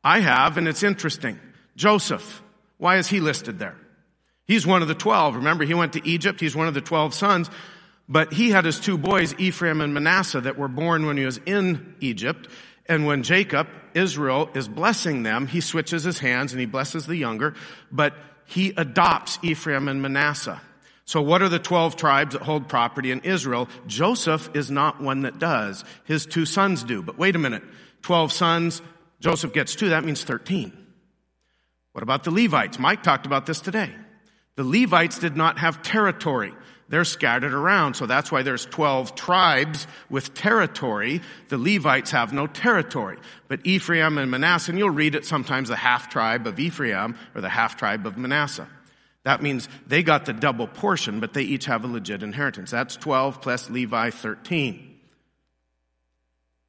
[0.04, 1.39] I have, and it's interesting.
[1.76, 2.43] Joseph,
[2.78, 3.78] why is he listed there?
[4.45, 5.36] He's one of the twelve.
[5.36, 6.41] Remember, he went to Egypt.
[6.41, 7.49] He's one of the twelve sons.
[8.09, 11.39] But he had his two boys, Ephraim and Manasseh, that were born when he was
[11.45, 12.49] in Egypt.
[12.85, 17.15] And when Jacob, Israel, is blessing them, he switches his hands and he blesses the
[17.15, 17.55] younger,
[17.91, 18.13] but
[18.45, 20.61] he adopts Ephraim and Manasseh.
[21.05, 23.67] So what are the 12 tribes that hold property in Israel?
[23.87, 25.83] Joseph is not one that does.
[26.05, 27.01] His two sons do.
[27.01, 27.63] But wait a minute.
[28.03, 28.81] 12 sons,
[29.19, 30.71] Joseph gets two, that means 13.
[31.93, 32.79] What about the Levites?
[32.79, 33.91] Mike talked about this today.
[34.55, 36.53] The Levites did not have territory.
[36.89, 41.21] They're scattered around, so that's why there's 12 tribes with territory.
[41.49, 43.17] The Levites have no territory.
[43.47, 47.41] But Ephraim and Manasseh, and you'll read it sometimes the half tribe of Ephraim or
[47.41, 48.67] the half tribe of Manasseh.
[49.23, 52.71] That means they got the double portion, but they each have a legit inheritance.
[52.71, 54.99] That's 12 plus Levi 13.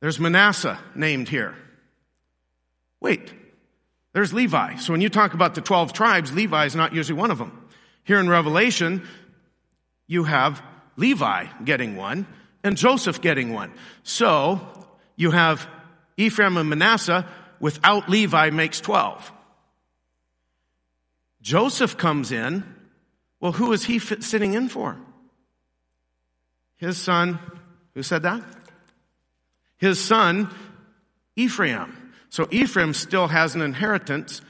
[0.00, 1.56] There's Manasseh named here.
[3.00, 3.32] Wait,
[4.12, 4.76] there's Levi.
[4.76, 7.68] So when you talk about the 12 tribes, Levi is not usually one of them.
[8.04, 9.06] Here in Revelation,
[10.06, 10.62] you have
[10.96, 12.26] Levi getting one
[12.62, 13.72] and Joseph getting one.
[14.02, 14.60] So
[15.16, 15.68] you have
[16.16, 17.26] Ephraim and Manasseh
[17.60, 19.32] without Levi makes 12.
[21.42, 22.64] Joseph comes in.
[23.40, 24.96] Well, who is he sitting in for?
[26.76, 27.38] His son,
[27.92, 28.42] who said that?
[29.76, 30.50] His son,
[31.36, 32.12] Ephraim.
[32.30, 34.40] So Ephraim still has an inheritance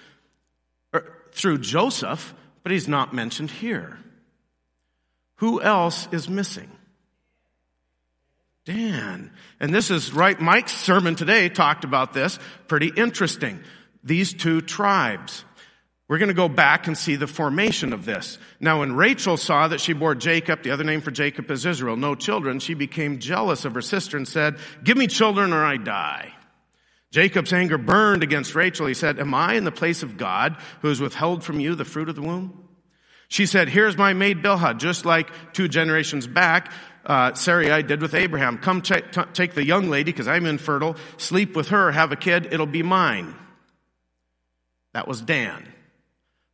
[0.95, 3.99] er, through Joseph, but he's not mentioned here.
[5.45, 6.71] Who else is missing?
[8.65, 9.31] Dan.
[9.61, 12.39] And this is right, Mike's sermon today talked about this.
[12.67, 13.61] Pretty interesting.
[14.03, 15.45] These two tribes.
[16.09, 18.39] We're going to go back and see the formation of this.
[18.59, 21.99] Now, when Rachel saw that she bore Jacob, the other name for Jacob is Israel,
[21.99, 25.77] no children, she became jealous of her sister and said, Give me children or I
[25.77, 26.33] die.
[27.11, 28.87] Jacob's anger burned against Rachel.
[28.87, 31.85] He said, Am I in the place of God who has withheld from you the
[31.85, 32.64] fruit of the womb?
[33.35, 36.71] She said, Here's my maid Bilhah, just like two generations back,
[37.05, 38.59] uh, Sarai did with Abraham.
[38.59, 42.51] Come t- take the young lady, because I'm infertile, sleep with her, have a kid,
[42.53, 43.35] it'll be mine.
[44.93, 45.67] That was Dan.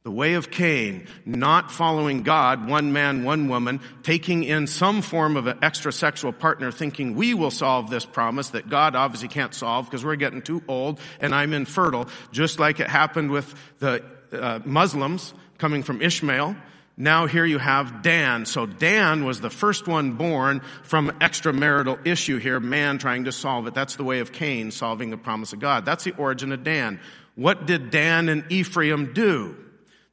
[0.04, 5.36] The way of Cain, not following God, one man, one woman, taking in some form
[5.36, 9.52] of an extra sexual partner, thinking we will solve this promise that God obviously can't
[9.52, 14.02] solve because we're getting too old and I'm infertile, just like it happened with the
[14.32, 16.56] uh, Muslims coming from Ishmael.
[17.00, 18.44] Now here you have Dan.
[18.44, 23.66] So Dan was the first one born from extramarital issue here, man trying to solve
[23.66, 23.72] it.
[23.72, 25.86] That's the way of Cain solving the promise of God.
[25.86, 27.00] That's the origin of Dan.
[27.36, 29.56] What did Dan and Ephraim do?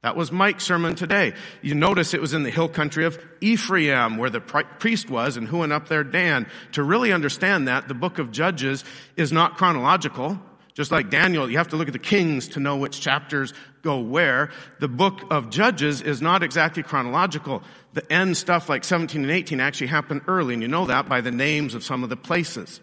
[0.02, 1.34] That was Mike's sermon today.
[1.62, 5.46] You notice it was in the hill country of Ephraim where the priest was and
[5.46, 6.06] who went up there?
[6.06, 6.48] Dan.
[6.72, 8.86] To really understand that, the book of Judges
[9.18, 10.40] is not chronological.
[10.78, 13.98] Just like Daniel, you have to look at the kings to know which chapters go
[13.98, 14.52] where.
[14.80, 17.64] The book of Judges is not exactly chronological.
[17.94, 21.22] The end stuff like 17 and 18 actually happened early, and you know that by
[21.22, 22.80] the names of some of the places.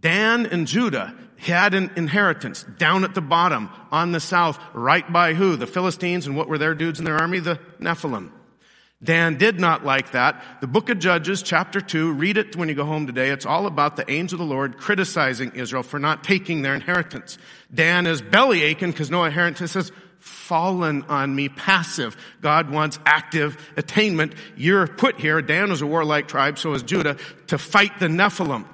[0.00, 5.34] Dan and Judah had an inheritance down at the bottom on the south, right by
[5.34, 5.56] who?
[5.56, 7.40] The Philistines and what were their dudes in their army?
[7.40, 8.30] The Nephilim.
[9.02, 10.42] Dan did not like that.
[10.60, 13.30] The book of Judges, chapter 2, read it when you go home today.
[13.30, 17.36] It's all about the angel of the Lord criticizing Israel for not taking their inheritance.
[17.74, 22.16] Dan is belly aching because no inheritance has fallen on me passive.
[22.40, 24.34] God wants active attainment.
[24.56, 25.42] You're put here.
[25.42, 27.16] Dan was a warlike tribe, so was Judah,
[27.48, 28.66] to fight the Nephilim.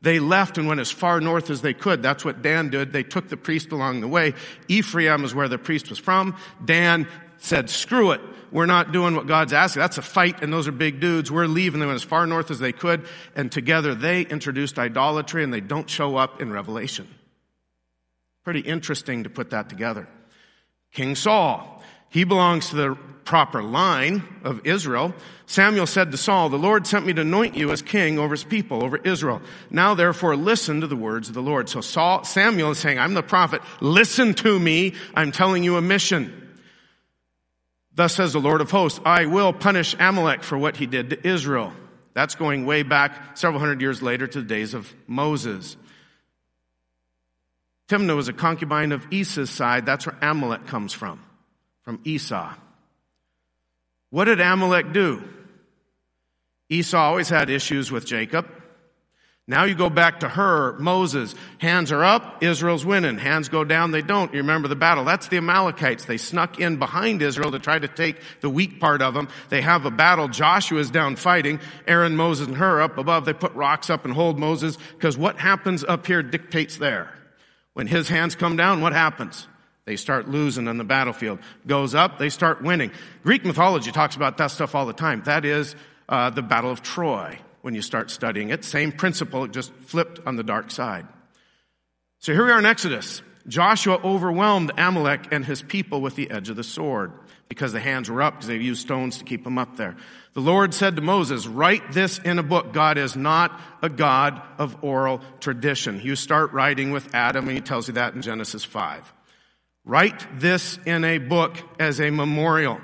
[0.00, 2.02] They left and went as far north as they could.
[2.02, 2.92] That's what Dan did.
[2.92, 4.34] They took the priest along the way.
[4.68, 6.36] Ephraim is where the priest was from.
[6.64, 8.20] Dan said, screw it.
[8.50, 9.80] We're not doing what God's asking.
[9.80, 11.30] That's a fight and those are big dudes.
[11.30, 13.06] We're leaving them as far north as they could.
[13.36, 17.08] And together they introduced idolatry and they don't show up in Revelation.
[18.44, 20.08] Pretty interesting to put that together.
[20.92, 21.82] King Saul.
[22.10, 25.12] He belongs to the proper line of Israel.
[25.44, 28.44] Samuel said to Saul, The Lord sent me to anoint you as king over his
[28.44, 29.42] people, over Israel.
[29.70, 31.68] Now therefore listen to the words of the Lord.
[31.68, 33.60] So Saul, Samuel is saying, I'm the prophet.
[33.82, 34.94] Listen to me.
[35.14, 36.47] I'm telling you a mission.
[37.98, 41.26] Thus says the Lord of hosts, I will punish Amalek for what he did to
[41.26, 41.72] Israel.
[42.14, 45.76] That's going way back several hundred years later to the days of Moses.
[47.88, 49.84] Timnah was a concubine of Esau's side.
[49.84, 51.20] That's where Amalek comes from
[51.82, 52.54] from Esau.
[54.10, 55.24] What did Amalek do?
[56.68, 58.46] Esau always had issues with Jacob.
[59.50, 61.34] Now you go back to her, Moses.
[61.56, 63.16] Hands are up, Israel's winning.
[63.16, 64.30] Hands go down, they don't.
[64.34, 65.06] You remember the battle.
[65.06, 66.04] That's the Amalekites.
[66.04, 69.28] They snuck in behind Israel to try to take the weak part of them.
[69.48, 70.28] They have a battle.
[70.28, 71.60] Joshua's down fighting.
[71.86, 73.24] Aaron, Moses, and Hur up above.
[73.24, 77.10] They put rocks up and hold Moses because what happens up here dictates there.
[77.72, 79.48] When his hands come down, what happens?
[79.86, 81.38] They start losing on the battlefield.
[81.66, 82.90] Goes up, they start winning.
[83.22, 85.22] Greek mythology talks about that stuff all the time.
[85.24, 85.74] That is
[86.06, 88.64] uh, the Battle of Troy when you start studying it.
[88.64, 91.06] Same principle, just flipped on the dark side.
[92.18, 93.22] So here we are in Exodus.
[93.46, 97.12] Joshua overwhelmed Amalek and his people with the edge of the sword
[97.48, 99.96] because the hands were up because they used stones to keep them up there.
[100.34, 102.72] The Lord said to Moses, write this in a book.
[102.72, 106.00] God is not a God of oral tradition.
[106.02, 109.14] You start writing with Adam and he tells you that in Genesis 5.
[109.84, 112.80] Write this in a book as a memorial.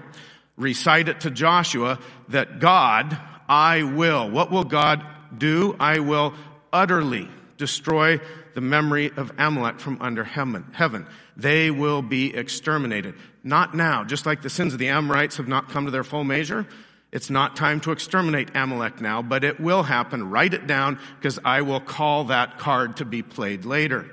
[0.56, 1.98] Recite it to Joshua
[2.28, 3.18] that God,
[3.48, 4.30] I will.
[4.30, 5.04] What will God
[5.36, 5.76] do?
[5.78, 6.34] I will
[6.72, 8.20] utterly destroy
[8.54, 11.06] the memory of Amalek from under heaven.
[11.36, 13.14] They will be exterminated.
[13.42, 14.04] Not now.
[14.04, 16.66] Just like the sins of the Amorites have not come to their full measure,
[17.12, 20.30] it's not time to exterminate Amalek now, but it will happen.
[20.30, 24.10] Write it down because I will call that card to be played later.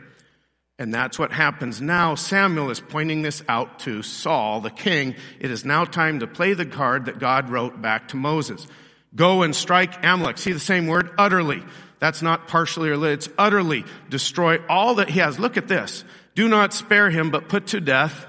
[0.77, 2.15] And that's what happens now.
[2.15, 5.15] Samuel is pointing this out to Saul, the king.
[5.39, 8.67] It is now time to play the card that God wrote back to Moses.
[9.13, 10.37] Go and strike Amalek.
[10.37, 11.11] See the same word?
[11.17, 11.63] Utterly.
[11.99, 15.37] That's not partially or it's utterly destroy all that he has.
[15.37, 16.03] Look at this.
[16.33, 18.25] Do not spare him, but put to death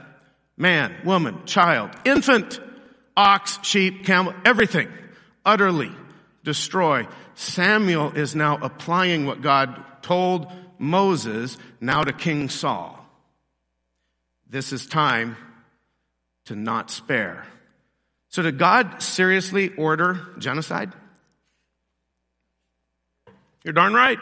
[0.57, 2.61] man, woman, child, infant,
[3.17, 4.89] ox, sheep, camel, everything.
[5.45, 5.91] Utterly
[6.45, 7.07] destroy.
[7.35, 10.47] Samuel is now applying what God told
[10.79, 12.99] Moses now to King Saul.
[14.49, 15.37] This is time
[16.45, 17.47] to not spare.
[18.33, 20.93] So did God seriously order genocide?
[23.63, 24.19] You're darn right.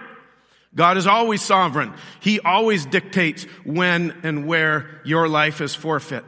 [0.74, 1.94] God is always sovereign.
[2.18, 6.24] He always dictates when and where your life is forfeit.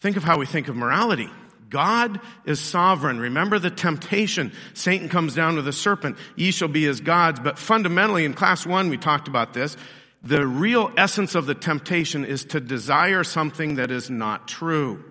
[0.00, 1.28] Think of how we think of morality.
[1.68, 3.18] God is sovereign.
[3.18, 4.52] Remember the temptation.
[4.72, 6.16] Satan comes down with a serpent.
[6.36, 7.38] Ye shall be as gods.
[7.38, 9.76] But fundamentally, in class one, we talked about this.
[10.22, 15.04] The real essence of the temptation is to desire something that is not true.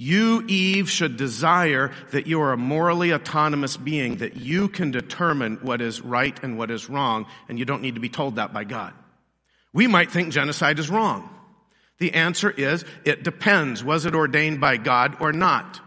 [0.00, 5.56] You, Eve, should desire that you are a morally autonomous being, that you can determine
[5.56, 8.52] what is right and what is wrong, and you don't need to be told that
[8.52, 8.94] by God.
[9.72, 11.28] We might think genocide is wrong.
[11.98, 13.82] The answer is, it depends.
[13.82, 15.80] Was it ordained by God or not?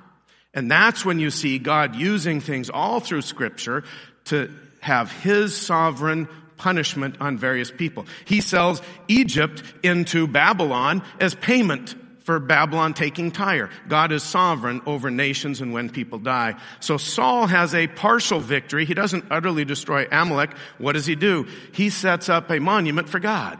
[0.53, 3.85] And that's when you see God using things all through scripture
[4.25, 4.51] to
[4.81, 8.05] have his sovereign punishment on various people.
[8.25, 13.69] He sells Egypt into Babylon as payment for Babylon taking Tyre.
[13.87, 16.55] God is sovereign over nations and when people die.
[16.79, 18.85] So Saul has a partial victory.
[18.85, 20.51] He doesn't utterly destroy Amalek.
[20.77, 21.47] What does he do?
[21.73, 23.59] He sets up a monument for God.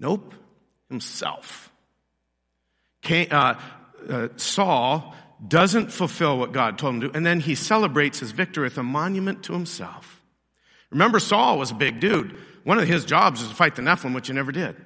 [0.00, 0.34] Nope,
[0.88, 1.72] himself.
[3.08, 3.54] Uh,
[4.08, 5.14] uh, Saul
[5.46, 8.78] doesn't fulfill what God told him to, do, and then he celebrates his victory with
[8.78, 10.22] a monument to himself.
[10.90, 12.36] Remember, Saul was a big dude.
[12.64, 14.76] One of his jobs was to fight the Nephilim, which he never did.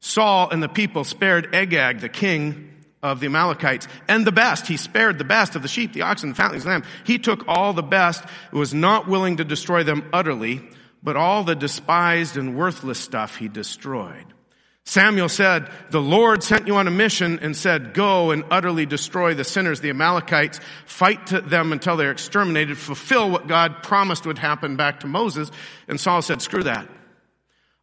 [0.00, 2.72] Saul and the people spared Agag, the king
[3.02, 4.66] of the Amalekites, and the best.
[4.66, 6.84] He spared the best of the sheep, the oxen, the fatlings, the lamb.
[7.04, 10.62] He took all the best, was not willing to destroy them utterly,
[11.02, 14.24] but all the despised and worthless stuff he destroyed.
[14.88, 19.34] Samuel said, the Lord sent you on a mission and said, go and utterly destroy
[19.34, 24.38] the sinners, the Amalekites, fight to them until they're exterminated, fulfill what God promised would
[24.38, 25.50] happen back to Moses.
[25.88, 26.88] And Saul said, screw that.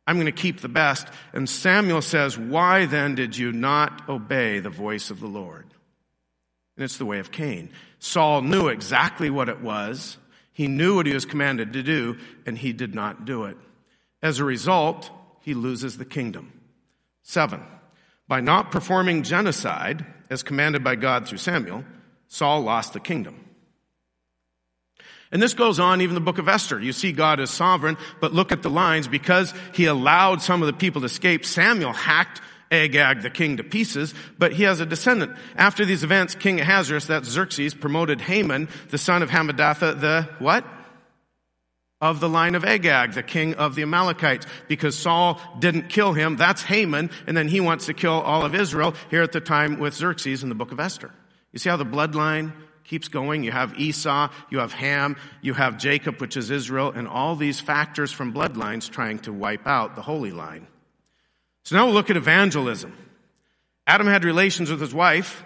[0.06, 1.08] I'm going to keep the best.
[1.32, 5.66] And Samuel says, Why then did you not obey the voice of the Lord?
[6.76, 7.70] And it's the way of Cain.
[8.00, 10.18] Saul knew exactly what it was.
[10.52, 13.58] He knew what he was commanded to do, and he did not do it.
[14.22, 15.10] As a result,
[15.42, 16.52] he loses the kingdom.
[17.24, 17.62] Seven,
[18.28, 21.84] by not performing genocide as commanded by God through Samuel,
[22.28, 23.43] Saul lost the kingdom.
[25.34, 26.80] And this goes on even the book of Esther.
[26.80, 29.08] You see God is sovereign, but look at the lines.
[29.08, 32.40] Because he allowed some of the people to escape, Samuel hacked
[32.72, 35.36] Agag the king to pieces, but he has a descendant.
[35.56, 40.66] After these events, King Ahasuerus, that's Xerxes, promoted Haman, the son of Hammedatha, the what?
[42.02, 46.36] Of the line of Agag, the king of the Amalekites, because Saul didn't kill him.
[46.36, 49.80] That's Haman, and then he wants to kill all of Israel here at the time
[49.80, 51.12] with Xerxes in the book of Esther.
[51.54, 52.54] You see how the bloodline
[52.84, 53.44] keeps going.
[53.44, 57.60] You have Esau, you have Ham, you have Jacob, which is Israel, and all these
[57.60, 60.68] factors from bloodlines trying to wipe out the holy line.
[61.64, 62.96] So now we'll look at evangelism.
[63.88, 65.44] Adam had relations with his wife,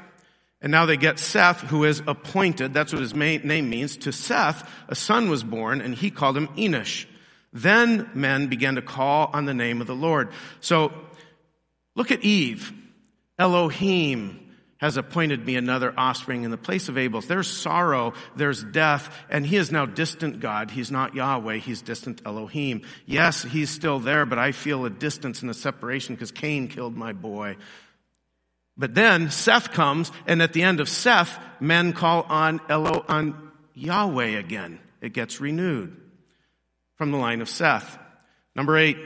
[0.62, 2.74] and now they get Seth, who is appointed.
[2.74, 3.98] That's what his name means.
[3.98, 7.06] To Seth, a son was born, and he called him Enosh.
[7.54, 10.30] Then men began to call on the name of the Lord.
[10.60, 10.92] So
[11.96, 12.74] look at Eve.
[13.40, 14.47] Elohim,
[14.78, 17.28] has appointed me another offspring in the place of Abel's.
[17.28, 20.72] There's sorrow, there's death, and he is now distant God.
[20.72, 22.84] He's not Yahweh, he's distant Elohim.
[23.06, 26.96] Yes, he's still there, but I feel a distance and a separation because Cain killed
[26.96, 27.58] my boy.
[28.78, 33.52] But then Seth comes, and at the end of Seth, men call on Elo, on
[33.74, 34.80] Yahweh again.
[35.02, 35.96] It gets renewed
[36.96, 37.98] from the line of Seth.
[38.56, 38.98] Number eight,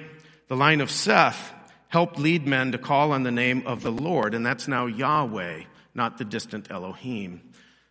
[0.50, 1.54] the line of Seth
[1.92, 5.64] helped lead men to call on the name of the Lord, and that's now Yahweh,
[5.94, 7.42] not the distant Elohim.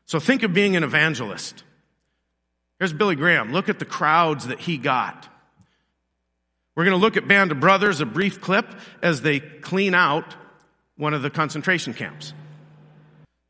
[0.06, 1.62] So think of being an evangelist.
[2.78, 3.52] Here's Billy Graham.
[3.52, 5.28] Look at the crowds that he got.
[6.74, 8.66] We're going to look at Band of Brothers, a brief clip,
[9.02, 10.34] as they clean out
[10.96, 12.32] one of the concentration camps.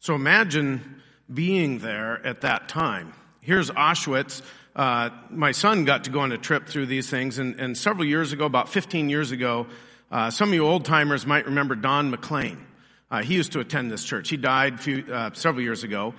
[0.01, 1.01] So imagine
[1.33, 3.13] being there at that time.
[3.41, 4.43] Here's Auschwitz.
[4.75, 8.05] Uh, my son got to go on a trip through these things, and, and several
[8.05, 9.69] years ago, about 15 years ago,
[10.11, 12.67] uh, some of you old timers might remember Don McLean.
[13.11, 14.29] Uh, he used to attend this church.
[14.29, 16.15] He died few, uh, several years ago.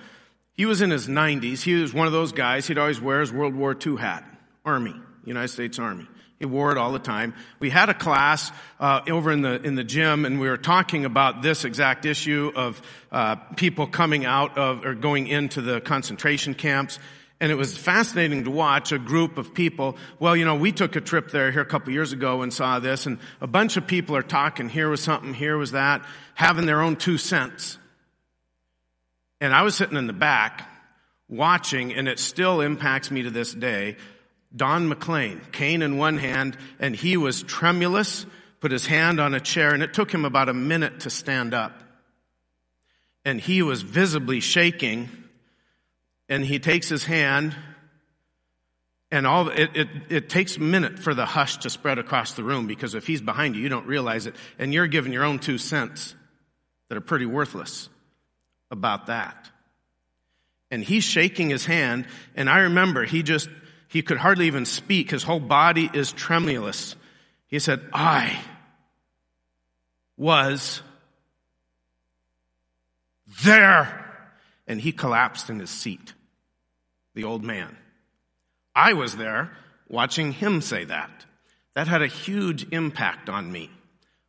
[0.54, 1.62] He was in his 90s.
[1.62, 2.66] He was one of those guys.
[2.66, 4.24] He'd always wear his World War II hat,
[4.64, 6.06] Army, United States Army.
[6.38, 7.34] He wore it all the time.
[7.60, 11.04] We had a class uh, over in the in the gym, and we were talking
[11.04, 12.82] about this exact issue of
[13.12, 16.98] uh, people coming out of or going into the concentration camps.
[17.42, 19.96] And it was fascinating to watch a group of people.
[20.20, 22.78] Well, you know, we took a trip there here a couple years ago and saw
[22.78, 24.68] this, and a bunch of people are talking.
[24.68, 27.78] Here was something, here was that, having their own two cents.
[29.40, 30.70] And I was sitting in the back
[31.28, 33.96] watching, and it still impacts me to this day.
[34.54, 38.24] Don McLean, cane in one hand, and he was tremulous,
[38.60, 41.54] put his hand on a chair, and it took him about a minute to stand
[41.54, 41.82] up.
[43.24, 45.08] And he was visibly shaking,
[46.32, 47.54] and he takes his hand,
[49.10, 52.42] and all it, it, it takes a minute for the hush to spread across the
[52.42, 55.38] room because if he's behind you, you don't realize it, and you're giving your own
[55.38, 56.14] two cents
[56.88, 57.90] that are pretty worthless
[58.70, 59.50] about that.
[60.70, 63.50] And he's shaking his hand, and I remember he just,
[63.88, 65.10] he could hardly even speak.
[65.10, 66.96] His whole body is tremulous.
[67.46, 68.40] He said, I
[70.16, 70.80] was
[73.44, 73.98] there.
[74.66, 76.14] And he collapsed in his seat,
[77.14, 77.76] the old man.
[78.74, 79.50] I was there
[79.88, 81.10] watching him say that.
[81.74, 83.70] That had a huge impact on me.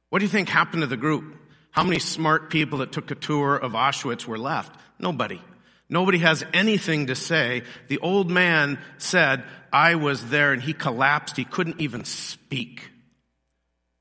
[0.09, 1.35] What do you think happened to the group?
[1.71, 4.79] How many smart people that took a tour of Auschwitz were left?
[4.99, 5.41] Nobody.
[5.89, 7.63] Nobody has anything to say.
[7.87, 11.35] The old man said, I was there and he collapsed.
[11.35, 12.89] He couldn't even speak.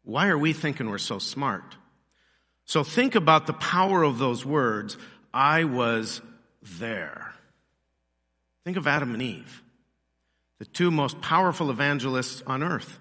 [0.05, 1.77] Why are we thinking we're so smart?
[2.65, 4.97] So think about the power of those words.
[5.33, 6.21] I was
[6.79, 7.32] there.
[8.65, 9.63] Think of Adam and Eve,
[10.59, 12.99] the two most powerful evangelists on earth.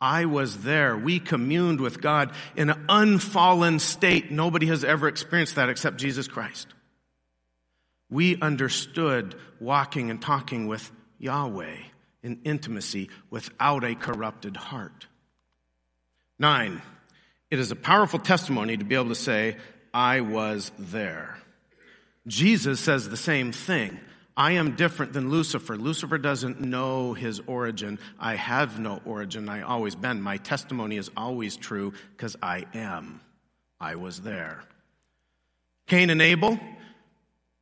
[0.00, 0.96] I was there.
[0.96, 4.30] We communed with God in an unfallen state.
[4.30, 6.68] Nobody has ever experienced that except Jesus Christ.
[8.10, 11.76] We understood walking and talking with Yahweh
[12.22, 15.06] in intimacy without a corrupted heart.
[16.38, 16.80] Nine,
[17.50, 19.56] it is a powerful testimony to be able to say,
[19.92, 21.38] I was there.
[22.26, 23.98] Jesus says the same thing.
[24.38, 25.76] I am different than Lucifer.
[25.76, 27.98] Lucifer doesn't know his origin.
[28.20, 29.48] I have no origin.
[29.48, 30.22] I always been.
[30.22, 33.20] My testimony is always true because I am.
[33.80, 34.62] I was there.
[35.88, 36.60] Cain and Abel,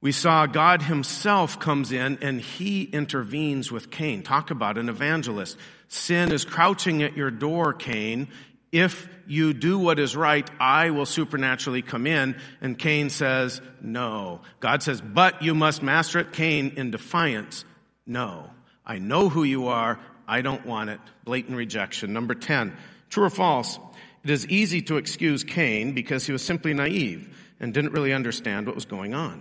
[0.03, 4.22] we saw God himself comes in and he intervenes with Cain.
[4.22, 5.57] Talk about an evangelist.
[5.89, 8.29] Sin is crouching at your door, Cain.
[8.77, 12.37] If you do what is right, I will supernaturally come in.
[12.61, 14.43] And Cain says, no.
[14.61, 16.35] God says, but you must master it.
[16.35, 17.64] Cain, in defiance,
[18.07, 18.51] no.
[18.85, 19.99] I know who you are.
[20.29, 21.01] I don't want it.
[21.24, 22.12] Blatant rejection.
[22.12, 22.77] Number 10.
[23.09, 23.79] True or false?
[24.22, 28.66] It is easy to excuse Cain because he was simply naive and didn't really understand
[28.66, 29.41] what was going on.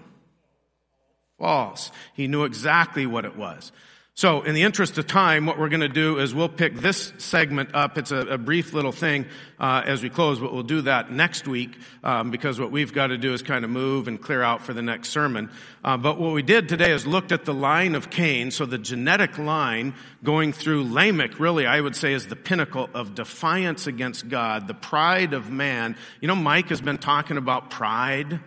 [1.39, 1.91] False.
[2.13, 3.73] He knew exactly what it was.
[4.17, 7.11] So, in the interest of time, what we're going to do is we'll pick this
[7.17, 7.97] segment up.
[7.97, 9.25] It's a, a brief little thing
[9.59, 13.07] uh, as we close, but we'll do that next week um, because what we've got
[13.07, 15.51] to do is kind of move and clear out for the next sermon.
[15.83, 18.77] Uh, but what we did today is looked at the line of Cain, so the
[18.77, 19.93] genetic line
[20.23, 21.37] going through Lamech.
[21.37, 25.97] Really, I would say is the pinnacle of defiance against God, the pride of man.
[26.21, 28.39] You know, Mike has been talking about pride.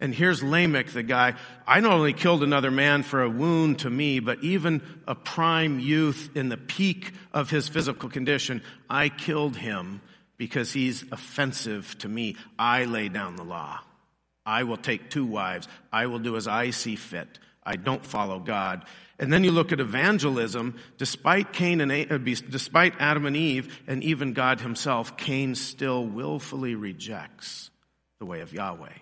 [0.00, 1.34] And here's Lamech, the guy.
[1.66, 5.80] I not only killed another man for a wound to me, but even a prime
[5.80, 10.00] youth in the peak of his physical condition, I killed him
[10.36, 12.36] because he's offensive to me.
[12.58, 13.80] I lay down the law.
[14.46, 15.66] I will take two wives.
[15.92, 17.38] I will do as I see fit.
[17.64, 18.84] I don't follow God.
[19.18, 24.04] And then you look at evangelism, despite Cain and uh, despite Adam and Eve and
[24.04, 27.70] even God himself, Cain still willfully rejects
[28.20, 28.94] the way of Yahweh.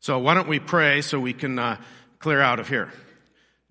[0.00, 1.80] So why don't we pray so we can uh,
[2.18, 2.92] clear out of here?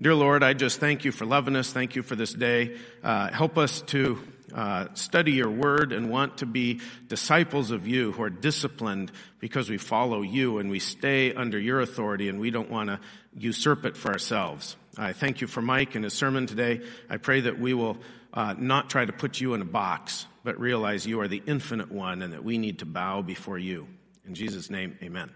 [0.02, 1.72] Dear Lord, I just thank you for loving us.
[1.72, 2.78] Thank you for this day.
[3.02, 4.20] Uh, help us to
[4.54, 9.70] uh, study your word and want to be disciples of you who are disciplined because
[9.70, 13.00] we follow you and we stay under your authority and we don't want to
[13.38, 14.76] usurp it for ourselves.
[14.98, 16.82] I thank you for Mike and his sermon today.
[17.10, 17.98] I pray that we will
[18.34, 21.92] uh, not try to put you in a box, but realize you are the infinite
[21.92, 23.88] one and that we need to bow before you.
[24.26, 25.32] In Jesus' name, amen.